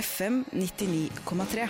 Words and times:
FM 0.00 0.44
99,3. 0.52 1.68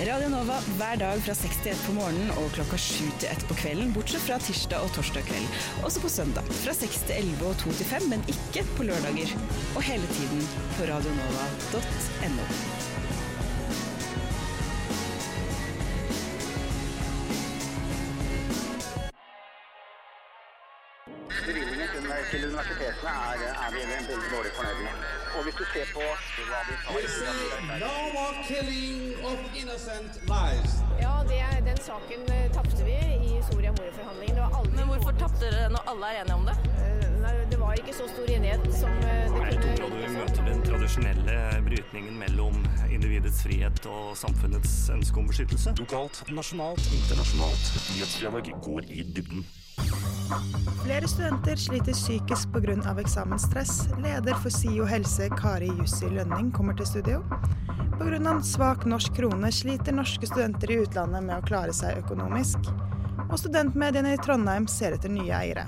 Radio 0.00 0.28
Nova 0.28 0.56
hver 0.78 0.96
dag 0.96 1.22
fra 1.24 1.34
6 1.34 1.56
til 1.64 1.72
1 1.72 1.80
på 1.86 1.94
morgenen 1.96 2.30
og 2.40 2.52
klokka 2.54 2.78
7 2.78 3.08
til 3.20 3.28
1 3.32 3.42
på 3.48 3.56
kvelden, 3.58 3.90
bortsett 3.96 4.22
fra 4.22 4.38
tirsdag 4.40 4.86
og 4.86 4.92
torsdag 4.94 5.26
kveld. 5.28 5.58
Også 5.84 6.02
på 6.04 6.12
søndag 6.12 6.46
fra 6.62 6.74
6 6.78 7.02
til 7.08 7.16
11 7.18 7.48
og 7.50 7.58
2 7.64 7.74
til 7.80 7.90
5, 7.90 8.06
men 8.12 8.22
ikke 8.34 8.62
på 8.76 8.86
lørdager. 8.86 9.34
Og 9.74 9.82
hele 9.82 10.06
tiden 10.14 10.46
på 10.76 10.86
radionova.no. 10.92 12.46
Bevilgningen 21.46 21.88
til, 21.94 22.02
til 22.30 22.44
universitetene 22.48 23.12
er, 23.30 23.48
er 23.64 23.70
vi 23.74 23.80
veldig 23.90 24.30
dårlig 24.36 24.52
fornøyd 24.58 24.84
med. 24.86 25.08
Og 25.36 25.42
hvis 25.44 25.56
du 25.60 25.64
ser 25.72 25.86
på 25.94 26.04
hva 26.60 26.68
de 26.68 26.76
tar 26.84 26.94
We 26.94 27.02
i 27.02 27.08
see 27.08 27.80
no 27.80 27.94
more 28.14 28.34
killing 28.46 29.24
of 29.24 29.38
innocent 29.56 30.20
lives. 30.28 30.76
Ja, 31.00 31.14
det, 31.28 31.38
er- 31.40 31.60
den 31.64 31.76
saken 31.80 32.26
eh, 32.34 32.46
tapte 32.52 32.84
vi 32.84 32.96
i 33.30 33.40
Soria 33.50 33.72
Moria-forhandlingene. 33.72 34.48
Men 34.76 34.88
hvorfor 34.90 35.16
tapte 35.20 35.48
dere 35.50 35.70
når 35.72 35.88
alle 35.92 36.10
er 36.14 36.22
enige 36.24 36.34
om 36.40 36.44
det? 36.48 36.56
Eh, 36.84 37.06
Nei, 37.20 37.32
det 37.50 37.58
var 37.60 37.74
ikke 37.76 37.92
så 37.92 38.06
stor 38.08 38.30
enighet 38.32 38.62
som 38.72 38.92
eh, 39.04 39.26
det 39.28 39.40
Jeg 39.52 39.58
kunne 39.60 39.76
tror 39.76 39.96
vi 39.96 40.12
møter 40.14 40.46
den 40.48 40.62
tradisjonelle 40.64 41.34
brytningen 41.66 42.16
mellom 42.20 42.60
individets 42.90 43.42
frihet 43.44 43.86
og 43.92 44.16
samfunnets 44.16 44.74
ønske 44.94 45.20
om 45.20 45.28
beskyttelse. 45.28 45.74
Lokalt, 45.80 46.22
nasjonalt, 46.32 46.84
internasjonalt. 47.00 47.72
Nyhetsdialog 47.94 48.52
går 48.64 48.88
i 48.88 49.04
dybden. 49.16 49.44
Flere 50.84 51.08
studenter 51.08 51.56
sliter 51.56 51.92
psykisk 51.92 52.52
pga. 52.52 53.00
eksamensstress. 53.00 53.88
Leder 54.02 54.34
for 54.34 54.50
SIO 54.50 54.84
helse 54.84 55.28
Kari 55.28 55.70
Jussi 55.78 56.10
Lønning 56.10 56.52
kommer 56.52 56.74
til 56.74 56.86
studio. 56.86 57.22
Pga. 57.98 58.40
svak 58.42 58.84
norsk 58.86 59.16
krone 59.16 59.52
sliter 59.52 59.92
norske 59.92 60.26
studenter 60.26 60.70
i 60.70 60.78
utlandet 60.84 61.22
med 61.22 61.36
å 61.38 61.46
klare 61.46 61.72
seg 61.72 61.98
økonomisk. 62.04 62.58
Og 63.30 63.38
studentmediene 63.38 64.14
i 64.14 64.20
Trondheim 64.22 64.68
ser 64.68 64.94
etter 64.94 65.10
nye 65.10 65.34
eiere. 65.34 65.66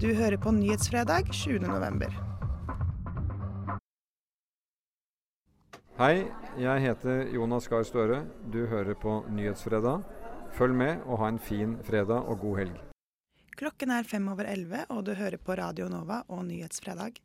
Du 0.00 0.12
hører 0.14 0.36
på 0.36 0.52
Nyhetsfredag 0.52 1.32
20.11. 1.32 2.12
Hei, 6.00 6.28
jeg 6.56 6.84
heter 6.86 7.26
Jonas 7.32 7.68
Gahr 7.68 7.84
Støre. 7.84 8.22
Du 8.52 8.66
hører 8.66 8.94
på 8.94 9.22
Nyhetsfredag. 9.28 10.04
Følg 10.56 10.76
med 10.76 11.02
og 11.06 11.20
ha 11.24 11.32
en 11.32 11.38
fin 11.38 11.76
fredag 11.84 12.24
og 12.28 12.40
god 12.40 12.62
helg. 12.64 12.89
Klokken 13.60 13.90
er 13.92 14.06
fem 14.08 14.24
over 14.32 14.46
elleve, 14.48 14.86
og 14.88 15.02
du 15.04 15.10
hører 15.12 15.36
på 15.36 15.52
Radio 15.58 15.84
Nova 15.92 16.22
og 16.32 16.46
Nyhetsfredag. 16.48 17.18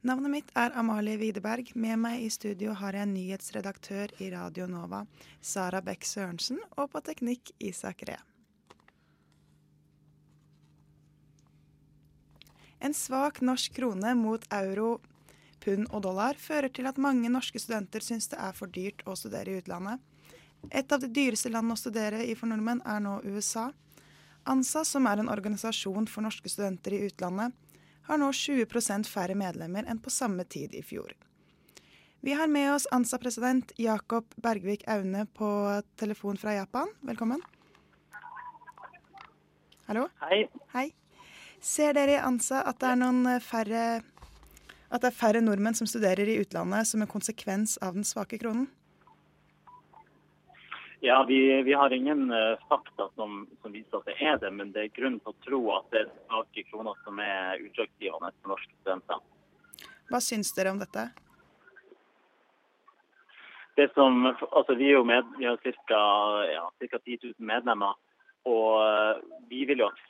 Navnet 0.00 0.32
mitt 0.32 0.52
er 0.56 0.72
Amalie 0.80 1.18
Widerberg. 1.20 1.74
Med 1.76 1.98
meg 2.00 2.22
i 2.24 2.30
studio 2.32 2.72
har 2.80 2.96
jeg 2.96 3.10
nyhetsredaktør 3.10 4.14
i 4.24 4.30
Radio 4.32 4.64
Nova, 4.64 5.02
Sara 5.44 5.82
Beck 5.84 6.08
Sørensen, 6.08 6.62
og 6.80 6.88
på 6.94 7.04
teknikk 7.04 7.52
Isak 7.60 8.00
Ree. 8.08 8.16
En 12.80 12.96
svak 12.96 13.44
norsk 13.44 13.76
krone 13.76 14.16
mot 14.16 14.48
euro, 14.56 15.02
pund 15.60 15.92
og 15.92 16.06
dollar 16.08 16.40
fører 16.40 16.72
til 16.72 16.88
at 16.88 16.96
mange 16.96 17.28
norske 17.28 17.60
studenter 17.60 18.00
syns 18.00 18.32
det 18.32 18.40
er 18.40 18.56
for 18.56 18.72
dyrt 18.72 19.04
å 19.04 19.20
studere 19.20 19.52
i 19.52 19.60
utlandet. 19.60 20.00
Et 20.72 20.88
av 20.88 21.04
de 21.04 21.12
dyreste 21.12 21.52
landene 21.52 21.76
å 21.76 21.84
studere 21.84 22.24
i 22.24 22.32
for 22.32 22.48
nordmenn 22.48 22.80
er 22.88 23.04
nå 23.04 23.18
USA. 23.28 23.68
ANSA, 24.44 24.84
som 24.84 25.06
er 25.06 25.20
en 25.20 25.30
organisasjon 25.32 26.08
for 26.10 26.24
norske 26.26 26.50
studenter 26.52 26.96
i 26.96 27.04
utlandet, 27.08 27.54
har 28.04 28.20
nå 28.20 28.30
20% 28.36 29.08
færre 29.08 29.36
medlemmer 29.38 29.86
enn 29.88 30.00
på 30.02 30.12
samme 30.12 30.44
tid 30.44 30.74
i 30.76 30.82
fjor. 30.84 31.14
Vi 32.24 32.32
har 32.36 32.48
med 32.48 32.70
oss 32.72 32.86
ANSA-president 32.92 33.72
Jakob 33.80 34.30
Bergvik 34.40 34.86
Aune 34.88 35.26
på 35.36 35.48
telefon 36.00 36.40
fra 36.40 36.54
Japan. 36.56 36.92
Velkommen. 37.04 37.42
Hallo? 39.88 40.06
Hei. 40.24 40.46
Hei. 40.72 40.86
Ser 41.60 41.96
dere 41.96 42.16
i 42.16 42.20
ANSA 42.20 42.62
at 42.68 42.80
det 42.80 42.92
er 42.92 43.04
eh, 43.34 43.44
færre 43.44 43.84
at 44.94 45.02
det 45.02 45.10
er 45.10 45.16
færre 45.16 45.40
nordmenn 45.42 45.76
som 45.76 45.88
studerer 45.90 46.28
i 46.28 46.38
utlandet 46.40 46.88
som 46.88 47.02
en 47.02 47.10
konsekvens 47.10 47.76
av 47.82 47.96
den 47.96 48.06
svake 48.06 48.38
kronen? 48.38 48.68
Ja, 51.04 51.24
vi, 51.28 51.62
vi 51.62 51.72
har 51.72 51.92
ingen 51.92 52.30
uh, 52.30 52.58
fakta 52.68 53.08
som, 53.14 53.48
som 53.62 53.72
viser 53.72 53.98
at 53.98 54.06
det 54.08 54.14
er 54.24 54.38
det, 54.40 54.50
men 54.56 54.70
det 54.72 54.86
er 54.86 54.94
grunn 54.96 55.18
til 55.20 55.34
å 55.34 55.42
tro 55.44 55.58
at 55.74 55.90
det 55.92 56.00
er 56.00 56.14
svake 56.22 56.64
kroner 56.70 56.96
som 57.04 57.20
er 57.20 57.60
utslagsgivende 57.60 58.30
for 58.38 58.54
norske 58.54 58.72
studenter. 58.78 59.20
Hva 60.08 60.20
syns 60.24 60.54
dere 60.56 60.72
om 60.72 60.80
dette? 60.80 61.04
Det 63.76 63.90
som, 63.92 64.30
altså 64.30 64.78
vi, 64.80 64.88
er 64.88 64.96
jo 64.96 65.04
med, 65.04 65.28
vi 65.36 65.44
har 65.44 65.60
ca. 65.60 66.00
Ja, 66.48 66.64
cirka 66.80 67.02
10 67.04 67.20
000 67.34 67.52
medlemmer, 67.52 68.00
og 68.48 68.80
eh, 68.88 69.22
vi 69.52 69.64
vil 69.68 69.84
jo 69.84 69.92
at 69.92 70.00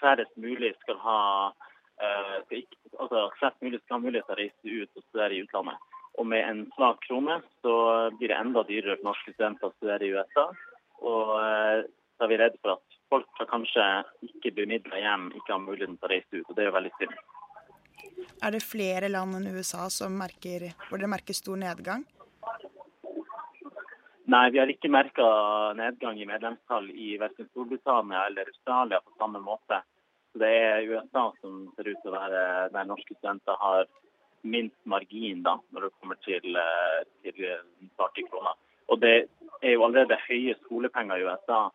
færrest 0.00 0.32
mulig 0.40 0.72
skal 0.80 0.96
ha 1.02 1.22
uh, 1.52 2.36
skal 2.46 2.62
ikke, 2.62 2.78
altså 2.96 3.28
flest 3.36 3.60
mulig 3.60 3.82
skal 3.82 3.98
ha 3.98 4.04
mulighet 4.06 4.32
til 4.32 4.38
å 4.38 4.40
reise 4.40 4.80
ut 4.80 4.96
og 4.96 5.10
studere 5.10 5.36
i 5.36 5.44
utlandet. 5.44 5.92
Og 6.20 6.28
med 6.28 6.44
en 6.44 6.62
svak 6.76 7.00
krone 7.06 7.38
så 7.64 7.74
blir 8.18 8.32
det 8.32 8.38
enda 8.38 8.64
dyrere 8.68 8.98
for 8.98 9.10
norske 9.10 9.32
studenter 9.32 9.70
å 9.70 9.74
studere 9.78 10.06
i 10.06 10.12
USA. 10.12 10.48
Og 11.02 11.36
eh, 11.40 11.84
da 12.18 12.26
er 12.26 12.32
vi 12.32 12.40
redd 12.40 12.58
for 12.60 12.76
at 12.76 12.98
folk 13.12 13.28
som 13.38 13.48
kanskje 13.50 13.86
ikke 14.28 14.54
bemidla 14.56 15.00
hjem, 15.00 15.30
ikke 15.36 15.54
har 15.54 15.62
muligheten 15.62 15.96
til 15.98 16.08
å 16.08 16.12
reise 16.12 16.40
ut. 16.40 16.48
Og 16.48 16.56
det 16.56 16.64
er 16.64 16.70
jo 16.70 16.76
veldig 16.78 16.92
synd. 16.98 17.16
Er 18.42 18.54
det 18.54 18.64
flere 18.64 19.08
land 19.10 19.38
enn 19.38 19.54
USA 19.56 19.86
som 19.92 20.14
merker, 20.18 20.68
hvor 20.88 21.00
dere 21.00 21.10
merker 21.12 21.36
stor 21.36 21.58
nedgang? 21.60 22.04
Nei, 24.32 24.44
vi 24.54 24.60
har 24.62 24.70
ikke 24.70 24.90
merka 24.92 25.24
nedgang 25.76 26.20
i 26.20 26.28
medlemstall 26.28 26.86
i 26.94 27.16
verken 27.20 27.48
Storbritannia 27.50 28.28
eller 28.28 28.48
Australia 28.52 29.00
på 29.02 29.16
samme 29.18 29.42
måte. 29.42 29.82
Så 30.32 30.38
Det 30.38 30.48
er 30.48 30.86
USA 30.88 31.24
som 31.40 31.66
ser 31.76 31.90
ut 31.90 31.98
til 32.02 32.12
å 32.12 32.16
være 32.16 32.44
der 32.72 32.88
norske 32.88 33.16
studenter 33.18 33.58
har 33.60 33.90
minst 34.42 34.78
margin 34.84 35.42
da, 35.44 35.56
når 35.70 35.86
det 35.86 35.94
kommer 36.00 36.18
til, 36.26 36.56
eh, 36.56 37.02
til 37.22 37.38
den 37.44 37.90
svake. 37.96 38.26
Og 38.88 39.00
det 39.00 39.28
er 39.62 39.76
jo 39.76 39.84
allerede 39.84 40.18
høye 40.28 40.54
skolepenger 40.64 41.16
i 41.16 41.26
USA. 41.26 41.68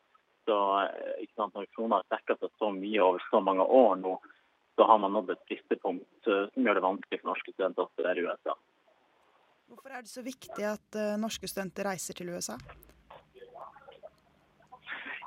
Så 0.47 0.57
eh, 0.83 1.27
sant, 1.35 1.53
når 1.55 1.69
krona 1.75 2.01
har 2.01 2.17
dekka 2.17 2.37
seg 2.39 2.51
så 2.59 2.71
mye 2.71 3.03
over 3.03 3.23
så 3.31 3.41
mange 3.43 3.63
år 3.63 3.95
nå, 3.99 4.17
så 4.77 4.85
har 4.87 4.99
man 5.01 5.15
nådd 5.15 5.31
et 5.33 5.45
bristepunkt 5.49 6.27
eh, 6.29 6.47
som 6.53 6.67
gjør 6.67 6.79
det 6.79 6.85
vanskelig 6.85 7.21
for 7.21 7.31
norske 7.33 7.53
studenter 7.55 7.85
å 7.85 7.91
studere 7.93 8.21
i 8.21 8.27
USA. 8.27 8.57
Hvorfor 9.67 9.95
er 9.97 10.03
det 10.05 10.11
så 10.11 10.23
viktig 10.23 10.67
at 10.67 10.99
eh, 10.99 11.15
norske 11.19 11.49
studenter 11.49 11.89
reiser 11.89 12.15
til 12.15 12.29
USA? 12.31 12.55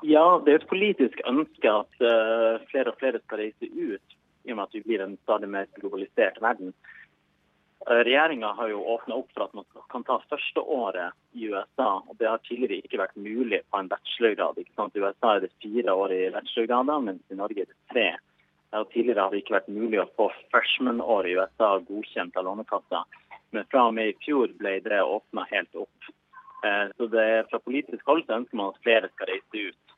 Ja, 0.01 0.23
det 0.41 0.53
er 0.53 0.63
et 0.63 0.69
politisk 0.69 1.19
ønske 1.29 1.69
at 1.69 2.01
eh, 2.01 2.63
flere 2.71 2.93
og 2.93 2.97
flere 2.97 3.21
skal 3.21 3.43
reise 3.43 3.69
ut, 3.69 4.17
i 4.47 4.53
og 4.53 4.57
med 4.57 4.63
at 4.65 4.73
vi 4.73 4.81
blir 4.87 5.03
en 5.03 5.13
stadig 5.21 5.49
mer 5.51 5.69
globalisert 5.77 6.41
verden. 6.41 6.73
Uh, 7.89 8.03
Regjeringa 8.05 8.53
har 8.53 8.69
jo 8.69 8.83
åpna 8.93 9.15
opp 9.15 9.31
for 9.33 9.47
at 9.47 9.53
man 9.57 9.65
kan 9.89 10.03
ta 10.05 10.19
første 10.29 10.61
året 10.61 11.13
i 11.33 11.47
USA, 11.49 12.01
og 12.05 12.17
det 12.19 12.29
har 12.29 12.43
tidligere 12.45 12.85
ikke 12.85 13.01
vært 13.01 13.15
mulig 13.17 13.61
på 13.69 13.79
en 13.79 13.89
bachelorgrad. 13.89 14.59
ikke 14.61 14.75
sant? 14.75 14.95
I 14.95 15.01
USA 15.01 15.35
er 15.35 15.45
det 15.45 15.53
fire 15.63 15.95
år 16.03 16.13
i 16.13 16.21
bachelorgrader, 16.35 17.01
mens 17.07 17.33
i 17.33 17.39
Norge 17.39 17.65
er 17.65 17.71
det 17.71 17.79
tre. 17.93 18.09
Og 18.77 18.87
tidligere 18.93 19.25
har 19.25 19.33
det 19.33 19.41
ikke 19.41 19.57
vært 19.57 19.73
mulig 19.73 19.99
å 19.99 20.09
få 20.15 20.29
freshman-år 20.53 21.27
i 21.27 21.35
USA 21.35 21.73
godkjent 21.89 22.37
av 22.39 22.45
Lånekassa. 22.47 23.03
Men 23.51 23.67
fra 23.71 23.87
og 23.89 23.97
med 23.97 24.13
i 24.13 24.17
fjor 24.23 24.53
ble 24.61 24.77
det 24.85 25.01
åpna 25.03 25.43
helt 25.49 25.75
opp. 25.75 26.11
Eh, 26.63 26.87
Så 26.97 27.07
det, 27.07 27.49
fra 27.49 27.59
politisk 27.59 28.05
hold 28.05 28.23
så 28.25 28.37
ønsker 28.39 28.55
man 28.55 28.71
at 28.71 28.83
flere 28.85 29.09
skal 29.09 29.27
reise 29.33 29.65
ut. 29.71 29.95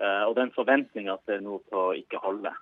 Eh, 0.00 0.24
Og 0.26 0.34
den 0.34 0.50
forventninga 0.50 1.18
ser 1.26 1.40
nå 1.40 1.60
på 1.70 1.76
å 1.90 1.94
ikke 1.94 2.18
holde. 2.24 2.54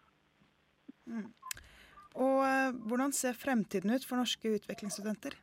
Og 2.16 2.40
eh, 2.46 2.76
hvordan 2.88 3.12
ser 3.12 3.36
fremtiden 3.36 3.92
ut 3.92 4.06
for 4.08 4.16
norske 4.20 4.56
utviklingsstudenter? 4.56 5.36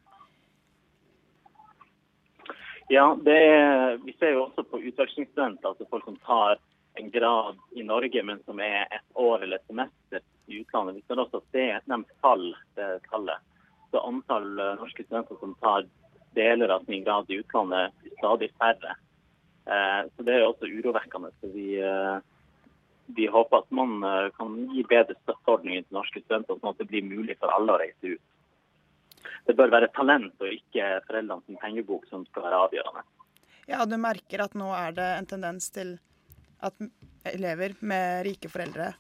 Ja, 2.91 3.05
er, 3.25 3.97
vi 4.03 4.14
ser 4.20 4.35
jo 4.35 4.47
også 4.47 4.66
på 4.67 4.81
utvekslingsstudenter, 4.90 5.70
altså 5.70 5.87
folk 5.90 6.05
som 6.05 6.17
tar 6.25 6.59
en 6.99 7.09
grad 7.14 7.58
i 7.72 7.85
Norge, 7.85 8.23
men 8.25 8.41
som 8.46 8.59
er 8.61 8.85
et 8.91 9.05
år 9.17 9.46
eller 9.46 9.58
et 9.58 9.70
semester 9.70 10.22
i 10.52 10.59
utlandet. 10.61 10.99
Vi 10.99 11.05
ser 11.08 11.22
også 11.23 11.41
at 11.41 11.55
det 11.55 11.70
nevnt 11.90 12.11
fall, 12.22 12.52
det 12.78 12.90
tallet. 13.09 13.46
Så 13.93 14.02
antall 14.02 14.49
eh, 14.59 14.76
norske 14.81 15.05
studenter 15.05 15.40
som 15.40 15.55
tar 15.61 15.87
deler 16.34 16.73
av 16.73 16.85
sin 16.90 17.05
grad 17.05 17.29
i 17.29 17.40
utlandet, 17.41 17.93
er 18.03 18.19
stadig 18.19 18.52
færre. 18.58 18.96
Eh, 19.69 20.02
Så 20.16 20.26
det 20.28 20.37
er 20.37 20.46
også 20.47 20.69
urovekkende. 20.69 21.31
Så 21.40 21.53
vi, 21.53 21.67
vi 23.05 23.28
håper 23.28 23.58
at 23.58 23.72
man 23.72 24.03
eh, 24.03 24.29
kan 24.38 24.55
gi 24.72 24.84
bedre 24.88 25.16
støtteordninger 25.23 25.84
til 25.84 25.97
norske 25.97 26.22
studenter, 26.23 26.59
sånn 26.59 26.72
at 26.72 26.79
det 26.79 26.90
blir 26.91 27.05
mulig 27.05 27.35
for 27.40 27.52
alle 27.53 27.76
å 27.76 27.82
reise 27.82 28.16
ut. 28.16 29.28
Det 29.47 29.55
bør 29.59 29.72
være 29.72 29.91
talent 29.96 30.40
og 30.44 30.52
ikke 30.52 30.88
foreldrene 31.08 31.44
sin 31.46 31.59
pengebok 31.59 32.08
som 32.11 32.23
skal 32.29 32.47
være 32.47 32.61
avgjørende. 32.67 33.03
Ja, 33.67 33.84
du 33.88 33.96
merker 34.00 34.44
at 34.44 34.55
nå 34.59 34.70
er 34.76 34.96
det 34.96 35.09
en 35.17 35.28
tendens 35.28 35.70
til 35.76 35.97
at 36.64 36.79
elever 37.28 37.76
med 37.79 38.23
rike 38.28 38.52
foreldre 38.52 38.94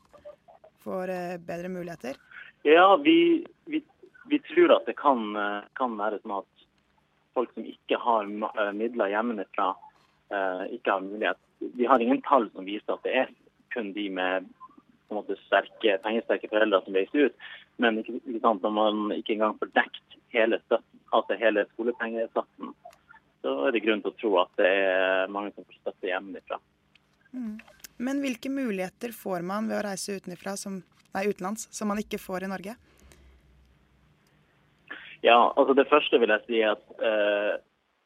får 0.83 1.11
eh, 1.15 1.37
bedre 1.39 1.71
muligheter. 1.71 2.19
Ja, 2.67 2.95
vi, 3.03 3.45
vi, 3.71 3.83
vi 4.31 4.39
tror 4.51 4.77
at 4.77 4.87
det 4.87 4.97
kan, 4.99 5.31
eh, 5.35 5.61
kan 5.79 5.95
være 5.99 6.19
sånn 6.23 6.41
at 6.41 6.67
folk 7.33 7.55
som 7.55 7.65
ikke 7.67 7.97
har 7.97 8.27
midler 8.77 9.09
hjemmefra, 9.09 9.71
ikke 10.69 10.91
har 10.91 11.01
mulighet. 11.01 11.39
Vi 11.73 11.87
har 11.89 12.01
ingen 12.01 12.19
tall 12.25 12.45
som 12.53 12.67
viser 12.67 12.93
at 12.93 13.01
det 13.07 13.13
er 13.23 13.31
kun 13.73 13.91
de 13.95 14.07
med 14.13 14.49
måte 15.13 15.37
sterke, 15.45 15.97
pengesterke 16.03 16.49
foreldre 16.51 16.81
som 16.85 16.97
reiser 16.97 17.29
ut. 17.29 17.51
Men 17.81 17.99
ikke, 18.01 18.17
ikke 18.21 18.41
sant, 18.43 18.63
når 18.65 18.73
man 18.73 19.17
ikke 19.17 19.35
engang 19.35 19.57
får 19.59 19.71
dekt 19.75 20.17
hele 20.33 20.59
støtten, 20.65 21.01
altså 21.13 21.37
hele 21.37 21.65
skolepengesatsen, 21.73 22.73
så 23.43 23.53
er 23.67 23.75
det 23.75 23.83
grunn 23.83 24.01
til 24.03 24.13
å 24.13 24.19
tro 24.21 24.31
at 24.41 24.53
det 24.61 24.69
er 24.69 25.33
mange 25.33 25.51
som 25.53 25.67
får 25.67 25.79
støtte 25.81 26.09
hjemmefra. 26.09 26.59
Men 28.03 28.23
hvilke 28.23 28.49
muligheter 28.53 29.13
får 29.15 29.45
man 29.45 29.69
ved 29.69 29.79
å 29.79 29.85
reise 29.85 30.17
som, 30.61 30.81
nei, 31.13 31.27
utenlands 31.29 31.67
som 31.73 31.91
man 31.91 32.01
ikke 32.01 32.21
får 32.21 32.45
i 32.47 32.51
Norge? 32.53 32.75
Ja, 35.23 35.37
altså 35.55 35.75
det 35.77 35.87
første 35.87 36.19
vil 36.19 36.33
jeg 36.33 36.45
si 36.47 36.59
at 36.67 36.83
uh, 36.99 37.55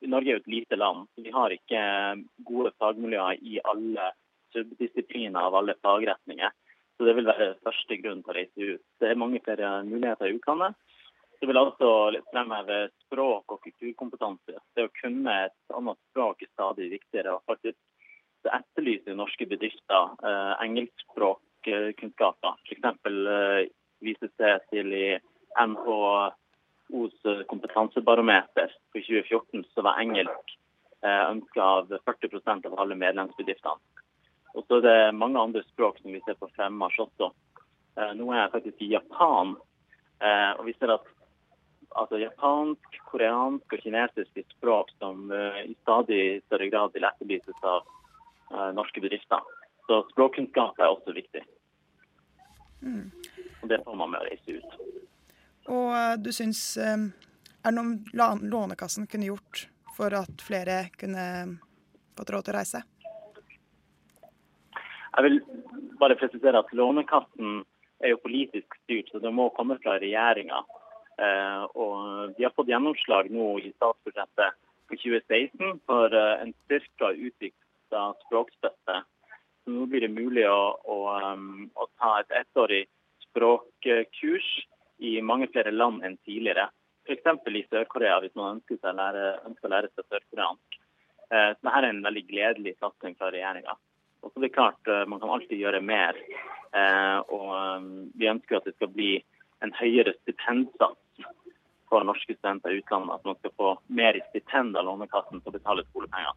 Norge 0.05 0.29
er 0.29 0.37
jo 0.37 0.41
et 0.43 0.53
lite 0.53 0.77
land. 0.77 1.07
Vi 1.17 1.33
har 1.33 1.53
ikke 1.53 1.81
gode 2.45 2.73
fagmiljøer 2.77 3.41
i 3.41 3.57
alle 3.65 4.11
subdisipliner 4.57 5.47
av 5.47 5.55
alle 5.61 5.77
fagretninger. 5.85 6.53
Så 6.97 7.05
det 7.05 7.13
vil 7.17 7.29
være 7.29 7.55
første 7.65 7.97
grunn 8.01 8.23
til 8.25 8.33
å 8.33 8.37
reise 8.37 8.69
ut. 8.73 8.85
Det 8.99 9.09
er 9.11 9.19
mange 9.21 9.41
flere 9.45 9.71
muligheter 9.85 10.31
i 10.31 10.37
utlandet. 10.39 10.77
Så 11.37 11.45
vil 11.45 11.59
jeg 11.59 11.69
også 11.69 11.89
litt 12.15 12.31
fremheve 12.33 12.77
språk 13.05 13.53
og 13.53 13.61
kulturkompetanse. 13.61 14.57
Det 14.73 14.87
å 14.87 14.95
kunne 14.97 15.35
et 15.45 15.77
annet 15.77 15.99
språk 16.09 16.41
er 16.41 16.49
stadig 16.55 16.89
viktigere. 16.95 17.35
og 17.37 17.45
faktisk 17.45 17.77
det 18.45 18.53
etterlyser 18.55 19.17
norske 19.17 19.45
bedrifter 19.49 20.13
eh, 20.23 20.53
engelskspråkkunnskaper. 20.65 22.57
F.eks. 22.65 22.83
Eh, 23.11 23.69
vises 24.05 24.33
det 24.41 24.53
til 24.71 24.93
i 24.93 25.07
NHOs 25.57 27.17
eh, 27.25 27.43
kompetansebarometer 27.51 28.73
for 28.93 29.01
2014, 29.01 29.65
så 29.73 29.85
var 29.85 30.01
engelsk 30.01 30.55
eh, 31.03 31.23
ønska 31.31 31.69
av 31.81 31.93
40% 32.05 32.69
av 32.69 32.79
alle 32.79 32.97
medlemsbedriftene. 32.99 33.96
Og 34.57 34.65
så 34.65 34.79
er 34.79 34.87
det 34.87 35.17
mange 35.17 35.39
andre 35.39 35.61
språk 35.69 35.99
som 36.01 36.13
vi 36.13 36.21
ser 36.25 36.37
på 36.39 36.49
fremmarsj 36.55 37.03
også. 37.03 37.29
Eh, 37.97 38.13
nå 38.17 38.31
er 38.31 38.43
jeg 38.43 38.53
faktisk 38.55 38.81
i 38.81 38.93
Japan, 38.95 39.53
eh, 40.17 40.51
og 40.57 40.65
vi 40.65 40.73
ser 40.79 40.95
at 40.95 41.05
altså 41.97 42.19
japansk, 42.21 42.97
koreansk 43.11 43.73
og 43.73 43.83
kinesisk 43.83 44.41
er 44.41 44.47
språk 44.55 44.89
som 44.97 45.29
eh, 45.33 45.61
i 45.69 45.75
stadig 45.83 46.41
større 46.47 46.69
grad 46.73 46.97
vil 46.97 47.05
etterlyses 47.05 47.61
av 47.61 47.85
eh, 47.85 48.71
norske 48.77 49.03
bedrifter. 49.03 49.45
Så 49.87 50.01
språkkunnskap 50.11 50.81
er 50.81 50.89
også 50.89 51.13
viktig. 51.15 51.45
Og 52.87 53.69
det 53.69 53.79
får 53.85 53.95
man 53.97 54.11
med 54.11 54.21
å 54.21 54.27
reise 54.27 54.57
ut. 54.57 54.75
Og 55.73 56.21
du 56.23 56.29
syns 56.35 56.77
Er 56.77 57.07
det 57.65 57.73
noe 57.75 58.43
Lånekassen 58.45 59.07
kunne 59.09 59.27
gjort 59.27 59.65
for 59.95 60.13
at 60.13 60.43
flere 60.43 60.85
kunne 60.99 61.23
fått 62.17 62.35
råd 62.35 62.45
til 62.45 62.53
å 62.53 62.57
reise? 62.59 62.83
Jeg 65.17 65.25
vil 65.25 65.39
bare 65.97 66.15
presisere 66.19 66.59
at 66.61 66.73
Lånekassen 66.77 67.63
er 68.05 68.13
jo 68.13 68.19
politisk 68.21 68.75
styrt, 68.83 69.09
så 69.09 69.21
det 69.23 69.31
må 69.33 69.47
komme 69.57 69.79
fra 69.81 69.95
regjeringa. 69.97 70.61
Eh, 71.17 71.63
og 71.73 72.35
vi 72.37 72.45
har 72.45 72.53
fått 72.53 72.69
gjennomslag 72.69 73.31
nå 73.33 73.55
i 73.57 73.71
statsbudsjettet 73.73 74.57
for 74.85 75.01
2016 75.01 75.79
for 75.89 76.13
eh, 76.13 76.43
en 76.43 76.53
styrka 76.65 77.09
utvikla 77.15 78.03
språkstøtte. 78.27 78.99
Så 79.65 79.73
nå 79.73 79.87
blir 79.89 80.05
det 80.05 80.13
mulig 80.13 80.45
å, 80.45 80.77
å, 80.85 80.97
um, 81.33 81.65
å 81.73 81.89
ta 81.97 82.19
et 82.21 82.37
ettårig 82.43 82.83
språkkurs 83.25 84.51
i 85.01 85.17
mange 85.25 85.49
flere 85.49 85.73
land 85.73 86.05
enn 86.05 86.19
tidligere. 86.29 86.69
F.eks. 87.07 87.25
i 87.49 87.65
Sør-Korea, 87.71 88.19
hvis 88.21 88.37
man 88.37 88.59
ønsker, 88.59 88.77
å 88.85 88.93
lære, 89.01 89.25
ønsker 89.49 89.69
å 89.69 89.73
lære 89.73 89.89
seg 89.95 90.05
sørkoreansk. 90.05 90.79
Eh, 91.33 91.51
så 91.57 91.65
dette 91.65 91.75
er 91.81 91.89
en 91.89 92.05
veldig 92.05 92.25
gledelig 92.29 92.77
satsing 92.77 93.17
fra 93.17 93.33
regjeringa. 93.33 93.73
Og 94.27 94.33
så 94.33 94.41
er 94.41 94.47
det 94.47 94.55
klart, 94.55 94.87
eh, 94.87 95.05
Man 95.07 95.19
kan 95.19 95.29
alltid 95.29 95.57
gjøre 95.57 95.81
mer. 95.81 96.19
Eh, 96.75 97.19
og 97.31 97.49
eh, 97.55 97.85
Vi 98.19 98.27
ønsker 98.27 98.57
at 98.57 98.67
det 98.67 98.75
skal 98.75 98.91
bli 98.91 99.13
en 99.63 99.71
høyere 99.73 100.13
stipendsats 100.19 101.29
for 101.87 102.03
norske 102.03 102.35
studenter 102.35 102.75
i 102.75 102.81
utlandet. 102.81 103.15
At 103.15 103.25
man 103.25 103.39
skal 103.39 103.55
få 103.55 103.71
mer 103.87 104.19
i 104.19 104.25
stipend 104.29 104.75
av 104.75 104.85
Lånekassen 104.85 105.39
til 105.39 105.53
å 105.53 105.55
betale 105.55 105.87
skolepenger. 105.87 106.35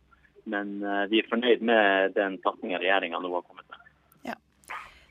Men 0.50 0.78
vi 1.10 1.18
er 1.20 1.26
fornøyd 1.28 1.60
med 1.68 2.14
den 2.16 2.38
satsinga 2.40 2.78
regjeringa 2.80 3.18
nå 3.20 3.28
har 3.34 3.42
kommet 3.44 3.66
med. 3.68 3.76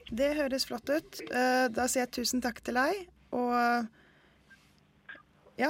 Det 0.09 0.31
høres 0.39 0.65
flott 0.65 0.89
ut. 0.89 1.19
Da 1.29 1.85
sier 1.85 2.07
jeg 2.07 2.15
tusen 2.17 2.41
takk 2.41 2.63
til 2.65 2.79
deg. 2.79 3.03
Og 3.37 3.53
ja, 5.61 5.69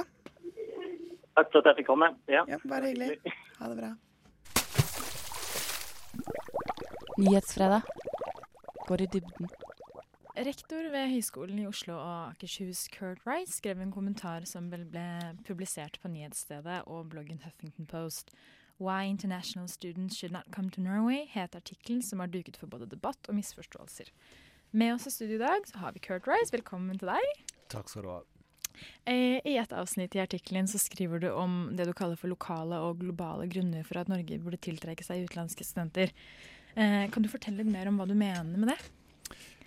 Takk 1.36 1.52
for 1.52 1.60
at 1.60 1.70
jeg 1.70 1.82
fikk 1.82 1.90
komme. 1.92 2.08
Ja, 2.32 2.46
ja 2.48 2.56
bare 2.64 2.94
hyggelig. 2.94 3.34
Ha 3.60 3.68
det 3.68 3.82
bra. 3.82 3.90
Nyhetsfredag. 7.20 7.82
Går 8.88 9.02
i 9.02 9.06
dybden. 9.12 9.48
Rektor 10.36 10.86
ved 10.92 11.10
Høgskolen 11.12 11.58
i 11.60 11.66
Oslo 11.68 11.98
og 11.98 12.30
Akershus, 12.30 12.86
Kurt 12.94 13.20
Rice, 13.28 13.58
skrev 13.58 13.82
en 13.82 13.92
kommentar 13.92 14.46
som 14.48 14.70
vel 14.72 14.86
ble 14.88 15.34
publisert 15.44 15.98
på 16.00 16.08
nyhetsstedet 16.08 16.78
og 16.86 17.10
bloggen 17.12 17.42
Huffington 17.44 17.88
Post. 17.90 18.32
Why 18.80 19.10
International 19.10 19.68
Students 19.68 20.16
Should 20.16 20.32
Not 20.32 20.48
Come 20.54 20.72
to 20.72 20.80
Norway 20.80 21.26
het 21.28 21.58
artikkelen 21.58 22.00
som 22.02 22.24
har 22.24 22.32
duket 22.32 22.56
for 22.56 22.72
både 22.72 22.88
debatt 22.88 23.28
og 23.28 23.36
misforståelser. 23.36 24.08
Med 24.72 24.94
oss 24.94 25.10
i 25.10 25.12
studio 25.12 25.36
i 25.36 25.44
dag 25.44 25.68
så 25.68 25.82
har 25.82 25.92
vi 25.92 26.00
Kurt 26.00 26.24
Rice. 26.30 26.54
Velkommen 26.56 26.96
til 26.96 27.10
deg. 27.12 27.42
Takk 27.68 27.92
skal 27.92 28.06
du 28.06 28.14
ha. 28.14 28.22
Eh, 29.04 29.42
I 29.44 29.58
et 29.60 29.74
avsnitt 29.76 30.16
i 30.16 30.22
artikkelen 30.22 30.70
så 30.70 30.80
skriver 30.80 31.20
du 31.20 31.28
om 31.34 31.66
det 31.76 31.84
du 31.84 31.92
kaller 31.92 32.16
for 32.16 32.32
lokale 32.32 32.80
og 32.80 33.02
globale 33.02 33.44
grunner 33.50 33.84
for 33.84 34.00
at 34.00 34.08
Norge 34.08 34.40
burde 34.40 34.62
tiltrekke 34.64 35.04
seg 35.04 35.26
utenlandske 35.26 35.68
studenter. 35.68 36.14
Eh, 36.74 37.10
kan 37.10 37.22
du 37.22 37.28
fortelle 37.32 37.62
litt 37.62 37.72
mer 37.72 37.90
om 37.90 38.00
hva 38.00 38.06
du 38.08 38.14
mener 38.14 38.56
med 38.58 38.72
det? 38.72 38.78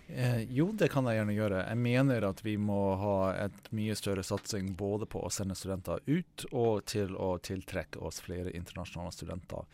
Eh, 0.08 0.42
jo, 0.52 0.68
det 0.76 0.90
kan 0.92 1.06
jeg 1.08 1.18
gjerne 1.18 1.36
gjøre. 1.36 1.64
Jeg 1.64 1.80
mener 1.80 2.28
at 2.28 2.44
vi 2.44 2.56
må 2.60 2.80
ha 3.00 3.18
et 3.46 3.68
mye 3.76 3.96
større 3.96 4.24
satsing 4.26 4.74
både 4.76 5.08
på 5.08 5.22
å 5.24 5.32
sende 5.32 5.56
studenter 5.56 6.02
ut 6.06 6.46
og 6.52 6.84
til 6.90 7.16
å 7.16 7.34
tiltrekke 7.40 8.02
oss 8.04 8.20
flere 8.24 8.52
internasjonale 8.52 9.14
studenter. 9.16 9.64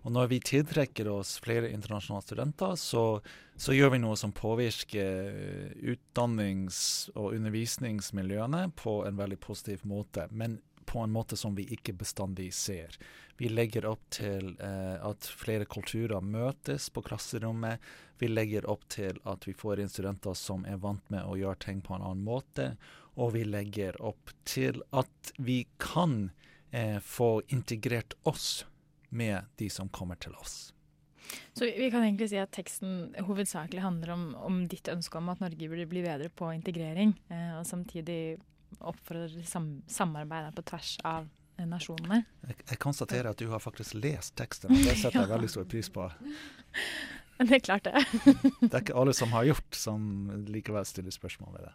Og 0.00 0.14
når 0.16 0.30
vi 0.30 0.38
tiltrekker 0.40 1.08
oss 1.12 1.34
flere 1.44 1.68
internasjonale 1.74 2.24
studenter, 2.24 2.76
så, 2.80 3.20
så 3.60 3.74
gjør 3.76 3.94
vi 3.94 4.00
noe 4.00 4.16
som 4.16 4.32
påvirker 4.32 5.74
utdannings- 5.92 7.10
og 7.12 7.34
undervisningsmiljøene 7.36 8.70
på 8.80 8.94
en 9.04 9.20
veldig 9.20 9.36
positiv 9.44 9.84
måte. 9.88 10.24
Men 10.32 10.56
på 10.90 10.98
en 11.04 11.12
måte 11.14 11.36
som 11.38 11.54
vi 11.54 11.68
ikke 11.70 11.94
bestandig 11.94 12.48
ser. 12.54 12.96
Vi 13.38 13.48
legger 13.48 13.86
opp 13.86 14.08
til 14.10 14.56
eh, 14.58 14.96
at 15.06 15.28
flere 15.38 15.68
kulturer 15.70 16.18
møtes 16.20 16.88
på 16.90 17.04
klasserommet. 17.06 17.78
Vi 18.18 18.26
legger 18.28 18.66
opp 18.66 18.88
til 18.90 19.20
at 19.30 19.46
vi 19.46 19.54
får 19.54 19.80
inn 19.80 19.92
studenter 19.92 20.34
som 20.34 20.66
er 20.66 20.82
vant 20.82 21.06
med 21.14 21.22
å 21.22 21.38
gjøre 21.38 21.62
ting 21.62 21.78
på 21.86 21.94
en 21.94 22.02
annen 22.02 22.26
måte. 22.26 22.72
Og 23.14 23.36
vi 23.38 23.44
legger 23.46 24.00
opp 24.02 24.34
til 24.48 24.82
at 24.90 25.32
vi 25.38 25.62
kan 25.78 26.32
eh, 26.74 26.98
få 26.98 27.38
integrert 27.54 28.18
oss 28.26 28.66
med 29.14 29.46
de 29.62 29.70
som 29.70 29.88
kommer 29.94 30.18
til 30.18 30.34
oss. 30.42 30.72
Så 31.54 31.64
vi 31.64 31.90
kan 31.90 32.02
egentlig 32.02 32.32
si 32.32 32.38
at 32.42 32.50
teksten 32.54 33.14
hovedsakelig 33.22 33.82
handler 33.84 34.14
om, 34.16 34.28
om 34.34 34.62
ditt 34.70 34.90
ønske 34.90 35.18
om 35.22 35.30
at 35.30 35.42
Norge 35.42 35.70
burde 35.70 35.86
bli 35.90 36.02
bedre 36.02 36.30
på 36.34 36.50
integrering, 36.54 37.14
eh, 37.30 37.52
og 37.60 37.66
samtidig 37.66 38.40
oppfordrer 38.78 39.34
til 39.34 39.46
sam 39.48 39.70
samarbeid 39.90 40.52
på 40.56 40.64
tvers 40.70 40.96
av 41.04 41.28
nasjonene. 41.60 42.22
Jeg, 42.48 42.56
jeg 42.70 42.80
konstaterer 42.80 43.30
at 43.32 43.40
du 43.40 43.50
har 43.50 43.60
faktisk 43.60 43.98
lest 44.00 44.36
teksten, 44.38 44.72
og 44.72 44.84
det 44.86 44.96
setter 44.96 45.22
jeg 45.22 45.32
veldig 45.36 45.50
stor 45.52 45.66
pris 45.68 45.90
på. 45.92 46.06
Det 47.40 47.56
er 47.56 47.64
klart 47.64 47.88
det. 47.88 48.04
Det 48.60 48.72
er 48.72 48.82
ikke 48.82 48.96
alle 49.00 49.14
som 49.16 49.32
har 49.32 49.48
gjort, 49.48 49.76
som 49.76 50.08
likevel 50.48 50.86
stiller 50.88 51.14
spørsmål 51.14 51.56
ved 51.56 51.68
det. 51.68 51.74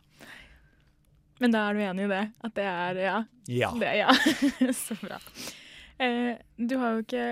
Men 1.41 1.51
da 1.51 1.65
er 1.67 1.75
du 1.75 1.83
enig 1.83 2.05
i 2.05 2.11
det? 2.13 2.23
At 2.47 2.55
det 2.55 2.65
er 2.71 2.99
ja? 3.01 3.15
Ja. 3.51 3.71
Det, 3.75 3.93
ja. 3.97 4.13
Så 4.85 4.97
bra. 5.01 5.19
Eh, 5.97 6.35
du 6.55 6.75
har 6.79 6.95
jo 6.95 7.03
ikke 7.03 7.25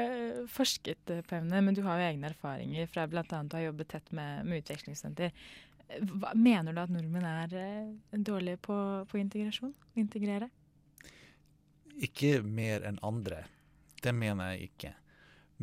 forsket 0.51 1.11
eh, 1.11 1.21
på 1.27 1.37
emnet, 1.37 1.63
men 1.63 1.75
du 1.75 1.83
har 1.85 1.99
jo 1.99 2.07
egne 2.09 2.31
erfaringer 2.31 2.89
fra 2.91 3.05
bl.a. 3.11 3.23
å 3.23 3.43
ha 3.53 3.63
jobbet 3.63 3.91
tett 3.91 4.11
med, 4.15 4.45
med 4.47 4.63
utvekslingsstudenter. 4.63 5.33
Hva, 5.89 6.33
mener 6.35 6.73
du 6.73 6.81
at 6.81 6.91
nordmenn 6.93 7.25
er 7.27 7.55
eh, 7.59 8.19
dårlige 8.25 8.61
på, 8.65 8.75
på 9.09 9.19
integrasjon? 9.19 9.73
Integrere? 9.99 10.49
Ikke 12.03 12.39
mer 12.41 12.85
enn 12.87 13.01
andre. 13.05 13.43
Det 14.03 14.13
mener 14.15 14.53
jeg 14.53 14.71
ikke. 14.71 14.93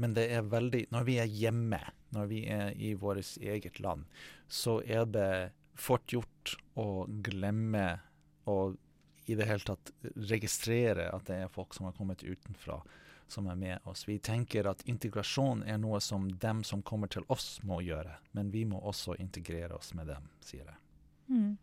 Men 0.01 0.15
det 0.17 0.29
er 0.33 0.47
veldig 0.47 0.85
Når 0.95 1.07
vi 1.09 1.17
er 1.21 1.33
hjemme, 1.41 1.81
når 2.15 2.29
vi 2.31 2.45
er 2.49 2.71
i 2.79 2.93
vårt 2.95 3.37
eget 3.41 3.81
land, 3.83 4.07
så 4.49 4.79
er 4.87 5.09
det 5.11 5.33
fort 5.75 6.07
gjort 6.13 6.55
å 6.79 7.07
glemme 7.25 7.99
å 8.49 8.57
i 9.31 9.37
det 9.39 9.47
hele 9.47 9.63
tatt 9.63 9.93
registrere 10.31 11.07
at 11.15 11.29
det 11.29 11.37
er 11.45 11.53
folk 11.53 11.75
som 11.77 11.87
har 11.87 11.95
kommet 11.95 12.25
utenfra 12.25 12.81
som 13.33 13.49
er 13.51 13.59
med 13.59 13.89
oss. 13.89 14.07
Vi 14.09 14.19
tenker 14.19 14.69
at 14.71 14.85
integrasjon 14.89 15.65
er 15.69 15.81
noe 15.81 16.01
som 16.05 16.29
dem 16.43 16.63
som 16.67 16.83
kommer 16.83 17.11
til 17.13 17.27
oss 17.29 17.59
må 17.67 17.81
gjøre, 17.85 18.19
men 18.37 18.53
vi 18.55 18.65
må 18.69 18.81
også 18.81 19.17
integrere 19.19 19.77
oss 19.79 19.95
med 19.95 20.11
dem, 20.13 20.31
sier 20.45 20.65
jeg. 20.65 20.79
Mm. 21.31 21.59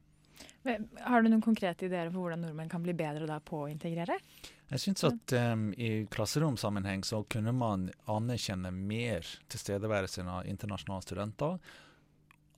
Har 1.01 1.21
du 1.21 1.29
noen 1.29 1.41
konkrete 1.41 1.87
ideer 1.87 2.09
for 2.11 2.25
hvordan 2.25 2.43
nordmenn 2.43 2.69
kan 2.69 2.83
bli 2.83 2.93
bedre 2.97 3.27
da 3.29 3.39
på 3.43 3.63
å 3.63 3.69
integrere? 3.71 4.19
Jeg 4.67 4.83
syns 4.83 5.05
at 5.07 5.33
um, 5.39 5.69
i 5.79 6.05
klasseromsammenheng 6.11 7.05
så 7.07 7.21
kunne 7.31 7.53
man 7.55 7.87
anerkjenne 8.11 8.71
mer 8.75 9.27
tilstedeværelsen 9.51 10.27
av 10.27 10.49
internasjonale 10.49 11.05
studenter. 11.05 11.55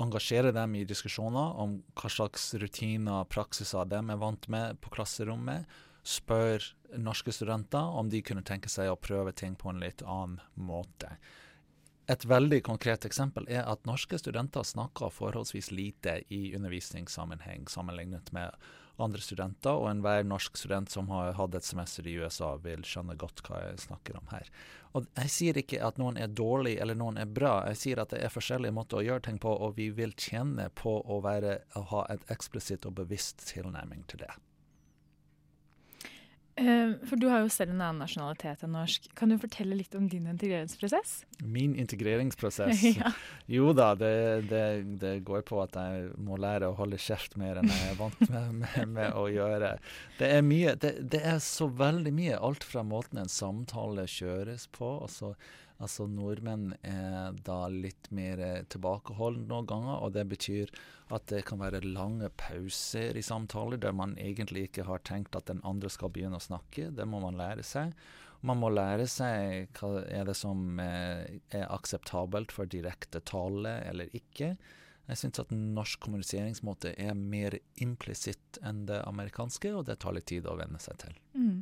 Engasjere 0.01 0.53
dem 0.55 0.73
i 0.79 0.87
diskusjoner 0.89 1.59
om 1.61 1.77
hva 1.99 2.09
slags 2.09 2.49
rutiner 2.57 3.21
og 3.21 3.29
praksiser 3.29 3.89
de 3.91 4.01
er 4.01 4.21
vant 4.23 4.49
med 4.49 4.81
på 4.81 4.93
klasserommet. 4.95 5.69
Spør 6.09 6.63
norske 6.97 7.33
studenter 7.35 7.93
om 7.99 8.09
de 8.09 8.23
kunne 8.25 8.41
tenke 8.45 8.71
seg 8.71 8.89
å 8.89 8.97
prøve 8.97 9.35
ting 9.37 9.53
på 9.59 9.69
en 9.69 9.81
litt 9.83 10.01
annen 10.01 10.39
måte. 10.57 11.11
Et 12.09 12.23
veldig 12.25 12.63
konkret 12.65 13.05
eksempel 13.05 13.45
er 13.53 13.67
at 13.69 13.85
norske 13.85 14.17
studenter 14.17 14.65
snakker 14.65 15.11
forholdsvis 15.13 15.69
lite 15.69 16.23
i 16.33 16.55
undervisningssammenheng 16.57 17.67
sammenlignet 17.69 18.31
med 18.33 18.57
andre 18.99 19.21
studenter, 19.21 19.77
og 19.77 19.91
enhver 19.91 20.25
norsk 20.25 20.57
student 20.57 20.89
som 20.89 21.11
har 21.13 21.35
hatt 21.37 21.55
et 21.55 21.67
semester 21.67 22.07
i 22.09 22.17
USA, 22.17 22.55
vil 22.65 22.81
skjønne 22.81 23.13
godt 23.19 23.43
hva 23.45 23.61
jeg 23.67 23.85
snakker 23.85 24.17
om 24.17 24.33
her. 24.33 24.49
Og 24.97 25.05
Jeg 25.21 25.33
sier 25.35 25.61
ikke 25.61 25.83
at 25.85 26.01
noen 26.01 26.17
er 26.17 26.33
dårlig 26.33 26.79
eller 26.81 26.97
noen 26.97 27.21
er 27.21 27.29
bra, 27.29 27.59
jeg 27.69 27.81
sier 27.83 28.01
at 28.01 28.09
det 28.15 28.23
er 28.25 28.33
forskjellige 28.33 28.73
måter 28.75 28.99
å 28.99 29.05
gjøre 29.05 29.27
ting 29.29 29.37
på, 29.37 29.53
og 29.53 29.77
vi 29.77 29.91
vil 29.93 30.17
tjene 30.17 30.71
på 30.73 30.97
å, 31.05 31.21
være, 31.21 31.59
å 31.77 31.85
ha 31.93 32.05
et 32.09 32.25
eksplisitt 32.33 32.89
og 32.89 32.97
bevisst 33.03 33.45
tilnærming 33.53 34.09
til 34.09 34.25
det. 34.25 34.33
Uh, 36.59 36.97
for 37.07 37.15
du 37.19 37.29
har 37.31 37.43
jo 37.45 37.51
selv 37.53 37.71
en 37.71 37.81
annen 37.81 38.01
nasjonalitet 38.03 38.65
enn 38.65 38.73
norsk. 38.75 39.05
Kan 39.15 39.31
du 39.31 39.37
fortelle 39.39 39.77
litt 39.79 39.95
om 39.95 40.09
din 40.11 40.27
integreringsprosess? 40.27 41.13
Min 41.39 41.75
integreringsprosess? 41.79 42.83
ja. 42.99 43.13
Jo 43.47 43.71
da, 43.77 43.93
det, 43.99 44.11
det, 44.49 44.65
det, 44.99 45.13
går 45.27 45.45
på 45.47 45.61
at 45.63 45.77
jeg 45.79 46.09
må 46.19 46.39
lære 46.41 46.67
å 46.67 46.75
holde 46.79 46.99
kjeft 46.99 47.37
mer 47.39 47.61
enn 47.61 47.71
jeg 47.71 47.93
er 47.93 47.97
vant 48.01 48.25
med, 48.33 48.59
med, 48.65 48.91
med 48.97 49.15
å 49.15 49.29
gjøre. 49.31 49.77
Det 50.19 50.33
er 50.35 50.43
mye, 50.45 50.75
det, 50.83 50.97
det, 51.15 51.23
er 51.23 51.39
så 51.43 51.69
veldig 51.71 52.13
mye. 52.15 52.43
Alt 52.49 52.67
fra 52.67 52.83
måten 52.83 53.23
en 53.23 53.31
samtale 53.31 54.07
kjøres 54.09 54.67
på. 54.75 54.97
og 54.99 55.07
altså 55.07 55.33
Altså 55.79 56.09
Nordmenn 56.11 56.73
er 56.83 57.37
da 57.47 57.61
litt 57.71 58.09
mer 58.11 58.41
tilbakeholdne 58.71 59.47
noen 59.47 59.67
ganger, 59.69 60.01
og 60.03 60.15
det 60.17 60.25
betyr 60.27 60.73
at 61.15 61.29
det 61.31 61.45
kan 61.47 61.61
være 61.61 61.79
lange 61.85 62.27
pauser 62.39 63.15
i 63.17 63.23
samtaler 63.23 63.79
der 63.81 63.95
man 63.95 64.17
egentlig 64.19 64.67
ikke 64.67 64.85
har 64.89 64.99
tenkt 65.07 65.37
at 65.39 65.47
den 65.47 65.63
andre 65.67 65.91
skal 65.93 66.11
begynne 66.11 66.37
å 66.37 66.43
snakke. 66.43 66.89
Det 66.91 67.07
må 67.07 67.21
man 67.23 67.39
lære 67.39 67.63
seg. 67.63 67.95
Man 68.43 68.59
må 68.59 68.69
lære 68.71 69.07
seg 69.11 69.71
hva 69.79 70.03
er 70.07 70.27
det 70.27 70.35
som 70.39 70.79
er, 70.83 71.39
er 71.55 71.71
akseptabelt 71.71 72.53
for 72.55 72.69
direkte 72.71 73.23
tale 73.27 73.79
eller 73.87 74.11
ikke. 74.15 74.53
Jeg 75.09 75.17
syns 75.17 75.41
at 75.41 75.51
norsk 75.55 76.03
kommuniseringsmåte 76.05 76.93
er 77.01 77.17
mer 77.17 77.55
implisitt 77.81 78.59
enn 78.61 78.83
det 78.87 79.01
amerikanske, 79.07 79.71
og 79.73 79.87
det 79.87 79.97
tar 80.03 80.13
litt 80.15 80.27
tid 80.29 80.47
å 80.47 80.59
venne 80.59 80.79
seg 80.81 80.99
til. 81.01 81.15
Mm. 81.33 81.57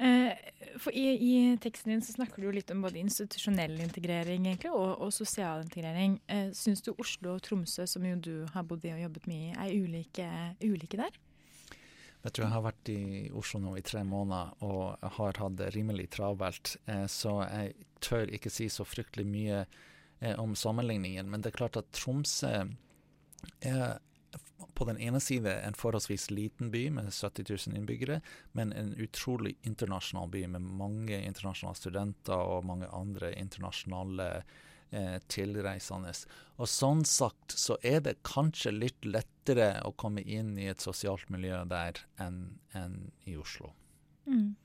Eh, 0.00 0.32
for 0.80 0.94
i, 0.96 1.08
i, 1.12 1.56
teksten 1.60 1.92
din 1.92 2.02
så 2.02 2.14
snakker 2.14 2.40
du 2.40 2.52
litt 2.56 2.70
om 2.72 2.80
både 2.80 3.02
institusjonell 3.02 3.74
integrering 3.84 4.46
egentlig, 4.46 4.70
og, 4.72 4.94
og 5.04 5.12
sosial 5.12 5.60
integrering. 5.66 6.16
Eh, 6.30 6.48
Syns 6.56 6.80
du 6.86 6.94
Oslo 6.94 7.34
og 7.36 7.42
Tromsø, 7.44 7.84
som 7.90 8.06
jo 8.08 8.14
du 8.16 8.32
har 8.54 8.64
bodd 8.64 8.86
i 8.88 8.94
og 8.94 9.02
jobbet 9.02 9.28
mye 9.28 9.50
i, 9.50 9.58
er 9.60 9.74
ulike, 9.76 10.28
ulike 10.64 11.02
der? 11.02 11.20
Vet 12.22 12.36
du, 12.36 12.42
Jeg 12.42 12.52
har 12.52 12.64
vært 12.64 12.92
i 12.92 13.02
Oslo 13.36 13.60
nå 13.60 13.76
i 13.76 13.84
tre 13.84 14.00
måneder 14.04 14.64
og 14.64 15.12
har 15.18 15.40
hatt 15.40 15.60
det 15.60 15.70
rimelig 15.76 16.08
travelt. 16.16 16.78
Eh, 16.88 17.04
så 17.04 17.42
jeg 17.44 17.76
tør 18.00 18.32
ikke 18.32 18.52
si 18.52 18.70
så 18.72 18.88
fryktelig 18.88 19.28
mye 19.28 19.64
om 20.40 20.52
sammenligningen. 20.52 21.28
Men 21.32 21.40
det 21.40 21.48
er 21.48 21.56
klart 21.56 21.78
at 21.80 21.92
Tromsø 21.96 22.50
er 23.64 24.00
på 24.80 24.86
den 24.88 24.98
ene 24.98 25.20
side 25.20 25.52
en 25.60 25.76
forholdsvis 25.76 26.30
liten 26.32 26.70
by 26.72 26.86
med 26.96 27.12
70 27.12 27.44
000 27.68 27.76
innbyggere, 27.76 28.20
men 28.56 28.72
en 28.72 28.94
utrolig 28.96 29.58
internasjonal 29.68 30.30
by 30.32 30.46
med 30.54 30.64
mange 30.80 31.18
internasjonale 31.20 31.76
studenter 31.76 32.40
og 32.40 32.64
mange 32.64 32.88
andre 32.88 33.34
internasjonale 33.36 34.30
eh, 34.90 35.18
tilreisende. 35.28 36.14
Og 36.56 36.72
sånn 36.72 37.04
sagt 37.04 37.52
så 37.60 37.76
er 37.84 38.00
det 38.06 38.22
kanskje 38.24 38.72
litt 38.72 39.04
lettere 39.04 39.74
å 39.84 39.92
komme 40.00 40.24
inn 40.24 40.56
i 40.56 40.70
et 40.72 40.80
sosialt 40.80 41.28
miljø 41.28 41.60
der 41.68 42.00
enn 42.16 42.40
en 42.72 42.96
i 43.28 43.36
Oslo. 43.36 43.74
Mm. 44.24 44.56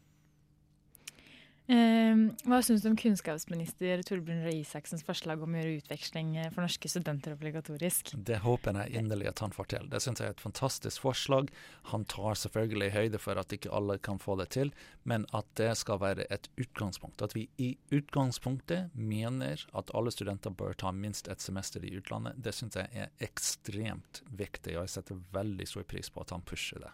Eh, 1.66 2.20
hva 2.46 2.60
syns 2.62 2.84
du 2.84 2.92
om 2.92 2.98
kunnskapsminister 3.00 4.04
Torbjørn 4.06 4.44
Røe 4.46 4.60
Isaksens 4.60 5.02
forslag 5.06 5.42
om 5.42 5.56
å 5.56 5.58
gjøre 5.58 5.80
utveksling 5.80 6.36
for 6.54 6.62
norske 6.62 6.90
studenter 6.92 7.34
obligatorisk? 7.34 8.12
Det 8.28 8.38
håper 8.44 8.78
jeg 8.84 9.00
inderlig 9.02 9.32
at 9.32 9.42
han 9.42 9.56
får 9.56 9.72
til. 9.74 9.88
Det 9.90 10.02
syns 10.04 10.22
jeg 10.22 10.30
er 10.30 10.36
et 10.36 10.44
fantastisk 10.44 11.02
forslag. 11.08 11.50
Han 11.90 12.06
tar 12.12 12.38
selvfølgelig 12.44 12.92
høyde 12.94 13.22
for 13.22 13.42
at 13.42 13.56
ikke 13.56 13.74
alle 13.74 13.98
kan 13.98 14.22
få 14.22 14.38
det 14.42 14.52
til, 14.54 14.74
men 15.10 15.26
at 15.34 15.50
det 15.58 15.72
skal 15.82 16.02
være 16.04 16.28
et 16.30 16.52
utgangspunkt. 16.62 17.26
At 17.26 17.34
vi 17.34 17.48
i 17.58 17.72
utgangspunktet 17.96 18.94
mener 18.94 19.66
at 19.74 19.94
alle 19.98 20.14
studenter 20.14 20.54
bør 20.54 20.78
ta 20.78 20.94
minst 20.94 21.32
et 21.34 21.42
semester 21.42 21.82
i 21.82 21.96
utlandet. 21.98 22.38
Det 22.46 22.54
syns 22.54 22.78
jeg 22.78 22.94
er 22.94 23.26
ekstremt 23.26 24.22
viktig, 24.30 24.78
og 24.78 24.86
jeg 24.86 24.98
setter 25.00 25.26
veldig 25.34 25.70
stor 25.74 25.90
pris 25.90 26.14
på 26.14 26.22
at 26.22 26.36
han 26.36 26.46
pusher 26.46 26.86
det. 26.86 26.94